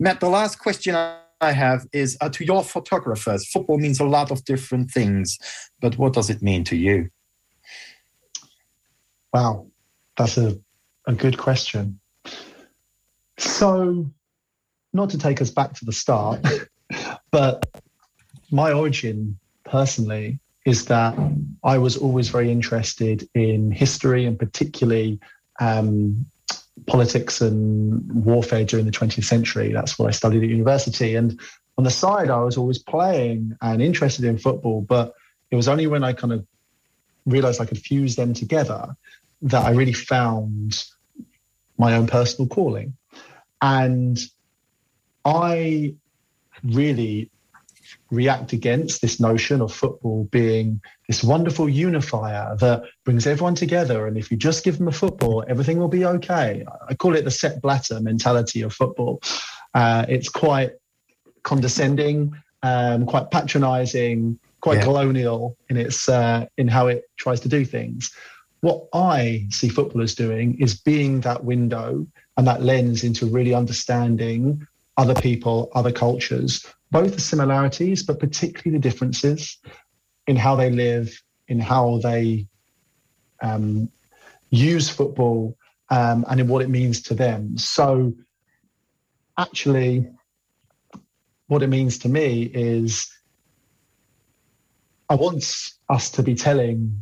Matt, 0.00 0.20
the 0.20 0.28
last 0.28 0.58
question 0.58 0.94
I 0.94 1.52
have 1.52 1.86
is 1.92 2.16
uh, 2.20 2.28
to 2.30 2.44
your 2.44 2.62
photographers. 2.62 3.48
Football 3.48 3.78
means 3.78 4.00
a 4.00 4.04
lot 4.04 4.30
of 4.30 4.44
different 4.44 4.90
things, 4.90 5.38
but 5.80 5.96
what 5.98 6.12
does 6.12 6.30
it 6.30 6.42
mean 6.42 6.64
to 6.64 6.76
you? 6.76 7.10
Wow, 9.32 9.66
that's 10.16 10.38
a, 10.38 10.58
a 11.06 11.12
good 11.12 11.38
question. 11.38 12.00
So, 13.36 14.10
not 14.92 15.10
to 15.10 15.18
take 15.18 15.40
us 15.40 15.50
back 15.50 15.74
to 15.74 15.84
the 15.84 15.92
start, 15.92 16.44
but 17.30 17.66
my 18.50 18.72
origin 18.72 19.38
personally 19.64 20.40
is 20.64 20.86
that 20.86 21.16
I 21.62 21.78
was 21.78 21.96
always 21.96 22.28
very 22.28 22.50
interested 22.50 23.28
in 23.34 23.70
history 23.70 24.24
and 24.26 24.38
particularly 24.38 25.20
um, 25.60 26.26
politics 26.86 27.40
and 27.40 28.24
warfare 28.24 28.64
during 28.64 28.86
the 28.86 28.92
20th 28.92 29.24
century. 29.24 29.72
That's 29.72 29.98
what 29.98 30.08
I 30.08 30.12
studied 30.12 30.42
at 30.42 30.48
university. 30.48 31.14
And 31.14 31.40
on 31.76 31.84
the 31.84 31.90
side, 31.90 32.30
I 32.30 32.40
was 32.40 32.56
always 32.56 32.78
playing 32.78 33.56
and 33.60 33.82
interested 33.82 34.24
in 34.24 34.38
football, 34.38 34.80
but 34.80 35.14
it 35.50 35.56
was 35.56 35.68
only 35.68 35.86
when 35.86 36.04
I 36.04 36.12
kind 36.12 36.32
of 36.32 36.46
realized 37.26 37.60
I 37.60 37.66
could 37.66 37.78
fuse 37.78 38.16
them 38.16 38.34
together 38.34 38.96
that 39.42 39.64
I 39.64 39.70
really 39.70 39.92
found 39.92 40.84
my 41.78 41.94
own 41.94 42.06
personal 42.06 42.48
calling. 42.48 42.96
And 43.62 44.18
I 45.24 45.94
really 46.62 47.30
react 48.10 48.52
against 48.52 49.02
this 49.02 49.20
notion 49.20 49.60
of 49.60 49.72
football 49.72 50.24
being 50.30 50.80
this 51.08 51.22
wonderful 51.22 51.68
unifier 51.68 52.56
that 52.56 52.82
brings 53.04 53.26
everyone 53.26 53.54
together. 53.54 54.06
And 54.06 54.16
if 54.16 54.30
you 54.30 54.36
just 54.36 54.64
give 54.64 54.78
them 54.78 54.88
a 54.88 54.92
football, 54.92 55.44
everything 55.48 55.78
will 55.78 55.88
be 55.88 56.04
okay. 56.04 56.64
I 56.88 56.94
call 56.94 57.14
it 57.14 57.24
the 57.24 57.30
Sepp 57.30 57.60
Blatter 57.60 58.00
mentality 58.00 58.62
of 58.62 58.72
football. 58.72 59.20
Uh, 59.74 60.06
it's 60.08 60.28
quite 60.28 60.72
condescending, 61.42 62.34
um, 62.62 63.06
quite 63.06 63.30
patronizing, 63.30 64.38
quite 64.60 64.78
yeah. 64.78 64.84
colonial 64.84 65.56
in 65.68 65.76
its 65.76 66.08
uh, 66.08 66.46
in 66.56 66.68
how 66.68 66.86
it 66.86 67.04
tries 67.16 67.40
to 67.40 67.48
do 67.48 67.64
things. 67.64 68.10
what 68.60 68.86
I 68.92 69.46
see 69.50 69.68
footballers 69.68 70.14
doing 70.14 70.58
is 70.60 70.80
being 70.80 71.20
that 71.20 71.44
window 71.44 72.06
and 72.36 72.46
that 72.46 72.62
lens 72.62 73.04
into 73.04 73.26
really 73.26 73.54
understanding 73.54 74.66
other 74.96 75.14
people, 75.14 75.70
other 75.74 75.92
cultures, 75.92 76.66
both 76.90 77.14
the 77.14 77.20
similarities, 77.20 78.02
but 78.02 78.18
particularly 78.18 78.78
the 78.78 78.82
differences 78.82 79.58
in 80.26 80.36
how 80.36 80.56
they 80.56 80.70
live, 80.70 81.10
in 81.48 81.60
how 81.60 81.98
they 81.98 82.46
um, 83.42 83.90
use 84.50 84.88
football, 84.88 85.56
um, 85.90 86.24
and 86.28 86.40
in 86.40 86.48
what 86.48 86.62
it 86.62 86.68
means 86.68 87.02
to 87.02 87.14
them. 87.14 87.56
So, 87.56 88.12
actually, 89.38 90.08
what 91.46 91.62
it 91.62 91.68
means 91.68 91.98
to 91.98 92.08
me 92.08 92.42
is 92.42 93.10
I 95.08 95.14
want 95.14 95.70
us 95.88 96.10
to 96.10 96.22
be 96.22 96.34
telling 96.34 97.00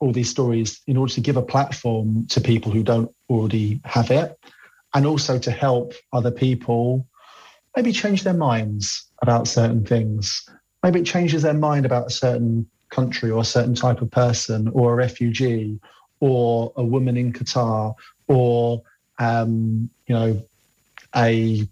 all 0.00 0.12
these 0.12 0.28
stories 0.28 0.80
in 0.86 0.96
order 0.96 1.12
to 1.14 1.20
give 1.20 1.36
a 1.36 1.42
platform 1.42 2.26
to 2.26 2.40
people 2.40 2.72
who 2.72 2.82
don't 2.82 3.14
already 3.30 3.80
have 3.84 4.10
it, 4.10 4.36
and 4.94 5.06
also 5.06 5.38
to 5.38 5.50
help 5.50 5.94
other 6.12 6.30
people 6.30 7.06
maybe 7.76 7.92
change 7.92 8.22
their 8.22 8.34
minds 8.34 9.06
about 9.22 9.48
certain 9.48 9.84
things. 9.84 10.48
Maybe 10.82 11.00
it 11.00 11.06
changes 11.06 11.42
their 11.42 11.54
mind 11.54 11.86
about 11.86 12.06
a 12.06 12.10
certain 12.10 12.68
country 12.90 13.30
or 13.30 13.40
a 13.40 13.44
certain 13.44 13.74
type 13.74 14.00
of 14.02 14.10
person 14.10 14.68
or 14.68 14.92
a 14.92 14.96
refugee 14.96 15.80
or 16.20 16.72
a 16.76 16.84
woman 16.84 17.16
in 17.16 17.32
Qatar 17.32 17.94
or 18.28 18.82
um, 19.18 19.90
you 20.06 20.14
know 20.14 20.42
a 21.16 21.66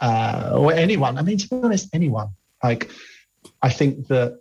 uh, 0.00 0.52
or 0.54 0.72
anyone. 0.72 1.18
I 1.18 1.22
mean, 1.22 1.38
to 1.38 1.48
be 1.48 1.56
honest, 1.62 1.88
anyone. 1.92 2.30
Like, 2.62 2.90
I 3.62 3.70
think 3.70 4.08
that 4.08 4.40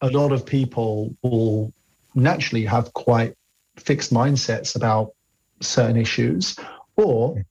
a 0.00 0.08
lot 0.08 0.32
of 0.32 0.46
people 0.46 1.16
will 1.22 1.72
naturally 2.14 2.64
have 2.64 2.92
quite 2.92 3.34
fixed 3.76 4.12
mindsets 4.12 4.76
about 4.76 5.12
certain 5.60 5.96
issues, 5.96 6.56
or 6.96 7.44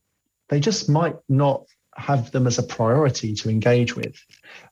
they 0.50 0.60
just 0.60 0.90
might 0.90 1.16
not 1.28 1.66
have 1.98 2.32
them 2.32 2.48
as 2.48 2.58
a 2.58 2.64
priority 2.64 3.34
to 3.36 3.50
engage 3.50 3.96
with. 3.96 4.16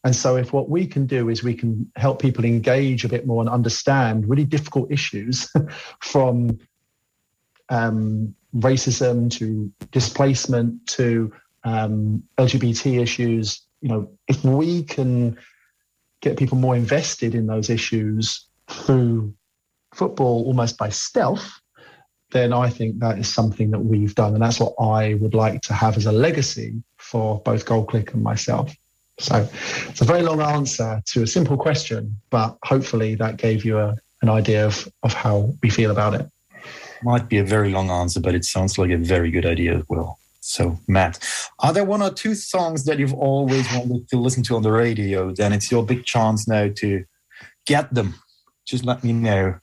And 0.04 0.16
so, 0.16 0.36
if 0.36 0.54
what 0.54 0.70
we 0.70 0.88
can 0.88 1.06
do 1.06 1.30
is 1.30 1.44
we 1.44 1.54
can 1.54 1.92
help 1.96 2.22
people 2.22 2.46
engage 2.46 3.06
a 3.06 3.10
bit 3.10 3.26
more 3.28 3.42
and 3.42 3.50
understand 3.50 4.30
really 4.30 4.46
difficult 4.46 4.92
issues 4.92 5.52
from 6.00 6.60
um, 7.70 8.36
racism 8.56 9.32
to 9.32 9.72
displacement 9.92 10.86
to 10.88 11.32
um, 11.64 12.24
LGBT 12.38 13.02
issues, 13.02 13.62
you 13.82 13.90
know, 13.90 14.12
if 14.28 14.44
we 14.44 14.84
can 14.84 15.38
get 16.22 16.38
people 16.38 16.58
more 16.58 16.76
invested 16.76 17.34
in 17.36 17.48
those 17.48 17.70
issues 17.70 18.48
through 18.68 19.34
football 19.94 20.46
almost 20.46 20.78
by 20.78 20.90
stealth, 20.90 21.61
then 22.32 22.54
I 22.54 22.70
think 22.70 23.00
that 23.00 23.20
is 23.20 23.32
something 23.32 23.72
that 23.72 23.80
we've 23.80 24.16
done. 24.16 24.34
And 24.34 24.42
that's 24.42 24.60
what 24.60 24.74
I 24.80 25.16
would 25.16 25.34
like 25.34 25.62
to 25.64 25.74
have 25.74 25.98
as 25.98 26.06
a 26.06 26.12
legacy 26.12 26.82
for 26.98 27.42
both 27.42 27.66
GoalClick 27.66 28.14
and 28.14 28.24
myself. 28.24 28.74
So 29.20 29.48
it's 29.88 30.02
a 30.02 30.06
very 30.06 30.24
long 30.24 30.42
answer 30.42 31.02
to 31.06 31.24
a 31.24 31.28
simple 31.28 31.58
question, 31.58 32.16
but 32.30 32.58
hopefully 32.64 33.16
that 33.16 33.38
gave 33.38 33.64
you 33.64 33.78
a, 33.78 33.96
an 34.22 34.30
idea 34.30 34.66
of, 34.66 34.88
of 35.04 35.14
how 35.14 35.54
we 35.62 35.70
feel 35.70 35.92
about 35.92 36.16
it. 36.16 36.28
Might 37.04 37.30
be 37.30 37.38
a 37.38 37.44
very 37.44 37.72
long 37.72 37.90
answer, 37.90 38.20
but 38.20 38.36
it 38.36 38.46
sounds 38.46 38.78
like 38.78 38.92
a 38.92 38.98
very 38.98 39.30
good 39.32 39.46
idea 39.46 39.78
as 39.78 39.84
well. 39.90 40.20
So, 40.40 40.80
Matt, 40.88 41.24
are 41.60 41.72
there 41.72 41.86
one 41.86 42.02
or 42.02 42.10
two 42.10 42.34
songs 42.34 42.86
that 42.86 42.98
you've 42.98 43.14
always 43.14 43.72
wanted 43.74 44.10
to 44.10 44.18
listen 44.18 44.42
to 44.44 44.56
on 44.56 44.64
the 44.64 44.72
radio? 44.72 45.32
Then 45.32 45.54
it's 45.54 45.72
your 45.72 45.86
big 45.86 46.04
chance 46.04 46.48
now 46.48 46.70
to 46.78 47.06
get 47.66 47.94
them. 47.94 48.16
Just 48.66 48.86
let 48.86 49.04
me 49.04 49.14
know. 49.14 49.60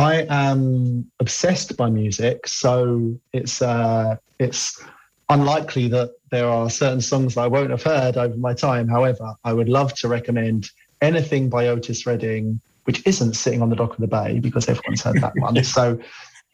I 0.00 0.26
am 0.30 1.10
obsessed 1.20 1.76
by 1.76 1.90
music, 1.90 2.48
so 2.48 3.14
it's 3.34 3.60
uh, 3.60 4.16
it's 4.38 4.82
unlikely 5.28 5.88
that 5.88 6.12
there 6.30 6.48
are 6.48 6.70
certain 6.70 7.02
songs 7.02 7.34
that 7.34 7.42
I 7.42 7.46
won't 7.46 7.70
have 7.70 7.82
heard 7.82 8.16
over 8.16 8.36
my 8.36 8.54
time. 8.54 8.88
However, 8.88 9.34
I 9.44 9.52
would 9.52 9.68
love 9.68 9.92
to 9.96 10.08
recommend 10.08 10.70
anything 11.02 11.50
by 11.50 11.68
Otis 11.68 12.06
Redding, 12.06 12.60
which 12.84 13.06
isn't 13.06 13.34
sitting 13.34 13.60
on 13.60 13.68
the 13.68 13.76
dock 13.76 13.92
of 13.92 14.00
the 14.00 14.06
bay 14.06 14.38
because 14.40 14.68
everyone's 14.68 15.02
heard 15.02 15.20
that 15.20 15.34
one. 15.36 15.62
so 15.76 15.98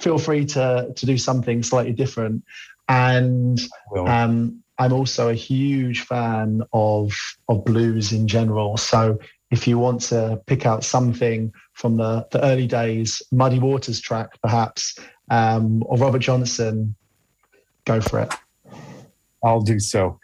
feel 0.01 0.19
free 0.19 0.45
to 0.47 0.93
to 0.97 1.07
do 1.07 1.17
something 1.17 1.63
slightly 1.63 1.93
different. 1.93 2.43
And 2.89 3.61
um, 3.97 4.61
I'm 4.79 4.93
also 4.93 5.29
a 5.29 5.35
huge 5.35 6.01
fan 6.01 6.63
of 6.73 7.13
of 7.49 7.65
blues 7.65 8.13
in 8.13 8.27
general. 8.27 8.77
So 8.77 9.21
if 9.53 9.69
you 9.69 9.79
want 9.79 10.01
to 10.03 10.43
pick 10.47 10.67
out 10.67 10.83
something 10.83 11.53
from 11.77 11.97
the, 11.97 12.27
the 12.33 12.43
early 12.43 12.67
days, 12.67 13.23
Muddy 13.31 13.59
Waters 13.59 14.01
track, 14.01 14.31
perhaps, 14.43 14.99
um, 15.31 15.83
or 15.87 15.99
Robert 15.99 16.21
Johnson, 16.21 16.97
go 17.85 18.01
for 18.01 18.21
it. 18.21 18.35
I'll 19.45 19.61
do 19.61 19.79
so. 19.79 20.19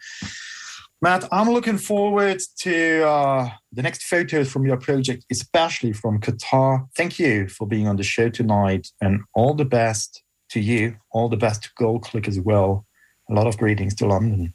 Matt, 1.02 1.28
I'm 1.30 1.50
looking 1.50 1.78
forward 1.78 2.40
to 2.60 3.06
uh, 3.06 3.50
the 3.70 3.82
next 3.82 4.04
photos 4.04 4.50
from 4.50 4.64
your 4.64 4.78
project, 4.78 5.26
especially 5.30 5.92
from 5.92 6.20
Qatar. 6.20 6.88
Thank 6.96 7.18
you 7.18 7.48
for 7.48 7.66
being 7.66 7.86
on 7.86 7.96
the 7.96 8.02
show 8.02 8.30
tonight 8.30 8.88
and 9.00 9.20
all 9.34 9.52
the 9.52 9.64
best 9.64 10.22
to 10.50 10.60
you. 10.60 10.96
All 11.10 11.28
the 11.28 11.36
best 11.36 11.64
to 11.64 11.70
GoalClick 11.78 12.28
as 12.28 12.40
well. 12.40 12.86
A 13.28 13.34
lot 13.34 13.46
of 13.46 13.58
greetings 13.58 13.94
to 13.96 14.06
London. 14.06 14.54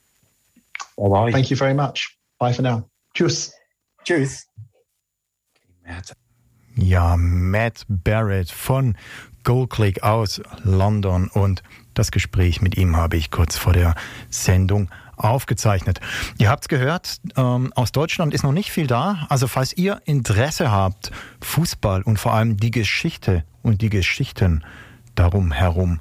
Bye 0.97 1.09
bye. 1.09 1.31
Thank 1.31 1.51
you 1.51 1.57
very 1.57 1.73
much. 1.73 2.17
Bye 2.39 2.53
for 2.53 2.63
now. 2.63 2.89
Tschüss. 3.13 3.51
Tschüss. 4.03 4.45
Matt. 5.85 6.11
Ja, 6.79 7.17
Matt 7.17 7.85
Barrett 7.87 8.51
von 8.51 8.95
GoalClick 9.43 10.03
aus 10.03 10.41
London 10.63 11.27
und 11.27 11.63
das 11.95 12.11
Gespräch 12.11 12.61
mit 12.61 12.77
ihm 12.77 12.95
habe 12.95 13.17
ich 13.17 13.31
kurz 13.31 13.57
vor 13.57 13.73
der 13.73 13.95
Sendung 14.29 14.89
aufgezeichnet. 15.15 15.99
Ihr 16.37 16.49
habt's 16.49 16.67
gehört, 16.67 17.19
ähm, 17.35 17.73
aus 17.73 17.91
Deutschland 17.91 18.35
ist 18.35 18.43
noch 18.43 18.51
nicht 18.51 18.71
viel 18.71 18.85
da. 18.85 19.25
Also 19.29 19.47
falls 19.47 19.75
ihr 19.75 20.01
Interesse 20.05 20.71
habt, 20.71 21.11
Fußball 21.41 22.03
und 22.03 22.19
vor 22.19 22.35
allem 22.35 22.57
die 22.57 22.69
Geschichte 22.69 23.43
und 23.63 23.81
die 23.81 23.89
Geschichten 23.89 24.63
darum 25.15 25.51
herum 25.51 25.97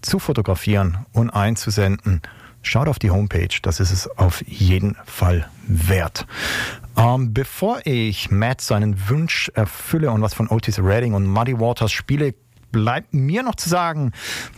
zu 0.00 0.18
fotografieren 0.18 1.04
und 1.12 1.28
einzusenden, 1.28 2.22
schaut 2.66 2.88
auf 2.88 2.98
die 2.98 3.10
Homepage. 3.10 3.56
Das 3.62 3.80
ist 3.80 3.92
es 3.92 4.08
auf 4.18 4.42
jeden 4.46 4.96
Fall 5.04 5.48
wert. 5.66 6.26
Ähm, 6.96 7.32
bevor 7.32 7.80
ich 7.84 8.30
Matt 8.30 8.60
seinen 8.60 9.08
Wunsch 9.08 9.50
erfülle 9.54 10.10
und 10.10 10.22
was 10.22 10.34
von 10.34 10.48
Otis 10.48 10.78
Redding 10.78 11.14
und 11.14 11.26
Muddy 11.26 11.58
Waters 11.58 11.92
spiele, 11.92 12.34
bleibt 12.70 13.14
mir 13.14 13.42
noch 13.42 13.54
zu 13.54 13.68
sagen, 13.68 14.12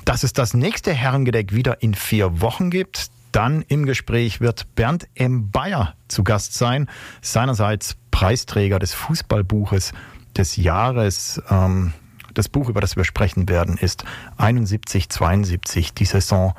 dass 0.05 0.23
es 0.23 0.33
das 0.33 0.55
nächste 0.55 0.92
Herrengedeck 0.92 1.55
wieder 1.55 1.83
in 1.83 1.95
vier 1.95 2.40
Wochen 2.40 2.71
gibt. 2.71 3.11
Dann 3.33 3.62
im 3.69 3.85
Gespräch 3.85 4.40
wird 4.40 4.75
Bernd 4.75 5.09
M. 5.14 5.51
Bayer 5.51 5.95
zu 6.09 6.25
Gast 6.25 6.55
sein, 6.55 6.89
seinerseits 7.20 7.97
Preisträger 8.11 8.78
des 8.78 8.95
Fußballbuches 8.95 9.93
des 10.37 10.57
Jahres. 10.57 11.43
Ähm, 11.51 11.93
das 12.33 12.49
Buch, 12.49 12.68
über 12.68 12.80
das 12.80 12.97
wir 12.97 13.05
sprechen 13.05 13.49
werden, 13.49 13.76
ist 13.78 14.05
71-72, 14.39 15.95
die 15.95 16.05
Saison 16.05 16.55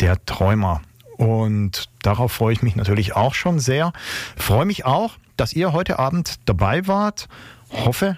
der 0.00 0.24
Träumer. 0.24 0.82
Und 1.20 1.90
darauf 2.00 2.32
freue 2.32 2.54
ich 2.54 2.62
mich 2.62 2.76
natürlich 2.76 3.14
auch 3.14 3.34
schon 3.34 3.58
sehr. 3.58 3.92
Freue 4.36 4.64
mich 4.64 4.86
auch, 4.86 5.18
dass 5.36 5.52
ihr 5.52 5.74
heute 5.74 5.98
Abend 5.98 6.40
dabei 6.46 6.86
wart. 6.86 7.28
Hoffe, 7.68 8.16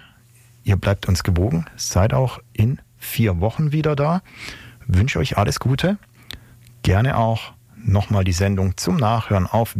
ihr 0.63 0.77
bleibt 0.77 1.09
uns 1.09 1.21
gewogen. 1.25 1.65
Seid 1.75 2.13
auch 2.13 2.39
in 2.53 2.79
vier 2.97 3.41
Wochen 3.41 3.73
wieder 3.73 3.97
da. 3.97 4.21
Wünsche 4.87 5.19
euch 5.19 5.37
alles 5.37 5.59
Gute. 5.59 5.97
Gerne 6.83 7.17
auch 7.17 7.51
nochmal 7.75 8.23
die 8.23 8.31
Sendung 8.31 8.77
zum 8.77 8.95
Nachhören 8.95 9.47
auf 9.47 9.73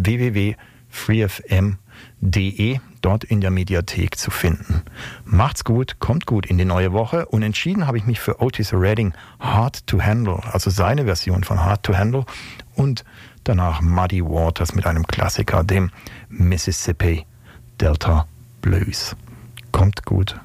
www.freefm.de 2.23 2.79
dort 3.01 3.23
in 3.25 3.41
der 3.41 3.51
Mediathek 3.51 4.17
zu 4.17 4.31
finden. 4.31 4.83
Macht's 5.25 5.63
gut, 5.63 5.99
kommt 5.99 6.25
gut 6.25 6.45
in 6.45 6.57
die 6.57 6.65
neue 6.65 6.93
Woche 6.93 7.25
und 7.25 7.43
entschieden 7.43 7.85
habe 7.85 7.97
ich 7.97 8.05
mich 8.05 8.19
für 8.19 8.41
Otis 8.41 8.73
Redding 8.73 9.13
Hard 9.39 9.85
to 9.87 10.01
Handle, 10.01 10.39
also 10.51 10.69
seine 10.69 11.03
Version 11.03 11.43
von 11.43 11.59
Hard 11.59 11.83
to 11.83 11.95
Handle 11.95 12.25
und 12.75 13.03
danach 13.43 13.81
Muddy 13.81 14.23
Waters 14.23 14.73
mit 14.73 14.85
einem 14.85 15.05
Klassiker, 15.05 15.63
dem 15.63 15.91
Mississippi 16.29 17.25
Delta 17.81 18.25
Blues. 18.61 19.15
Kommt 19.73 20.05
gut 20.05 20.39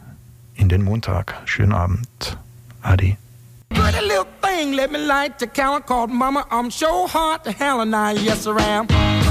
in 0.56 0.68
den 0.68 0.82
Montag. 0.82 1.40
Schönen 1.44 1.72
Abend. 1.72 2.38
Adi. 2.82 3.16
Pretty 3.68 4.00
little 4.00 4.26
thing, 4.42 4.72
let 4.72 4.90
me 4.90 4.98
light 4.98 5.38
the 5.38 5.46
count 5.46 5.86
called 5.86 6.10
Mama. 6.10 6.44
I'm 6.50 6.70
so 6.70 7.06
hard 7.06 7.44
to 7.44 7.54
and 7.64 7.94
I, 7.94 8.12
yes 8.12 8.46
I 8.46 8.60
am. 8.62 9.27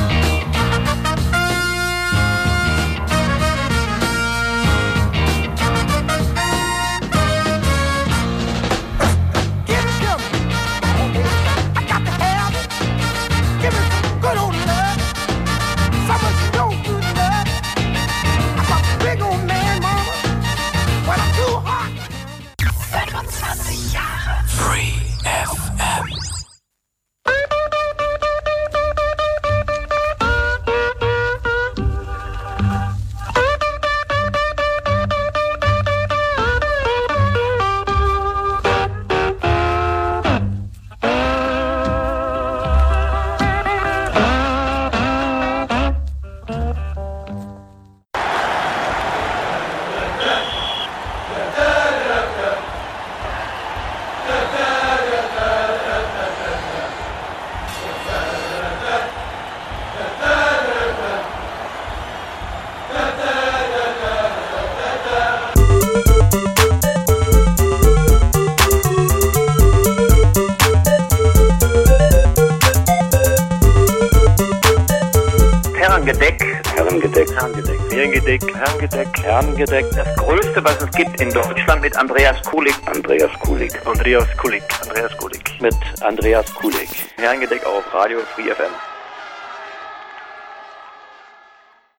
Herrengedeck. 79.57 79.89
Das 79.95 80.15
Größte, 80.17 80.63
was 80.63 80.81
es 80.83 80.91
gibt 80.91 81.19
in 81.19 81.31
Deutschland 81.31 81.81
mit 81.81 81.97
Andreas 81.97 82.39
Kulik. 82.43 82.75
Andreas 82.85 83.31
Kulik. 83.39 83.71
Andreas 83.87 84.27
Kulik. 84.37 84.63
Andreas 84.83 85.17
Kulik. 85.17 85.61
Mit 85.61 85.75
Andreas 86.01 86.53
Kulik. 86.53 86.89
Herrengedeck 87.17 87.65
auf 87.65 87.83
Radio 87.91 88.19
Free 88.35 88.53
FM. 88.53 88.96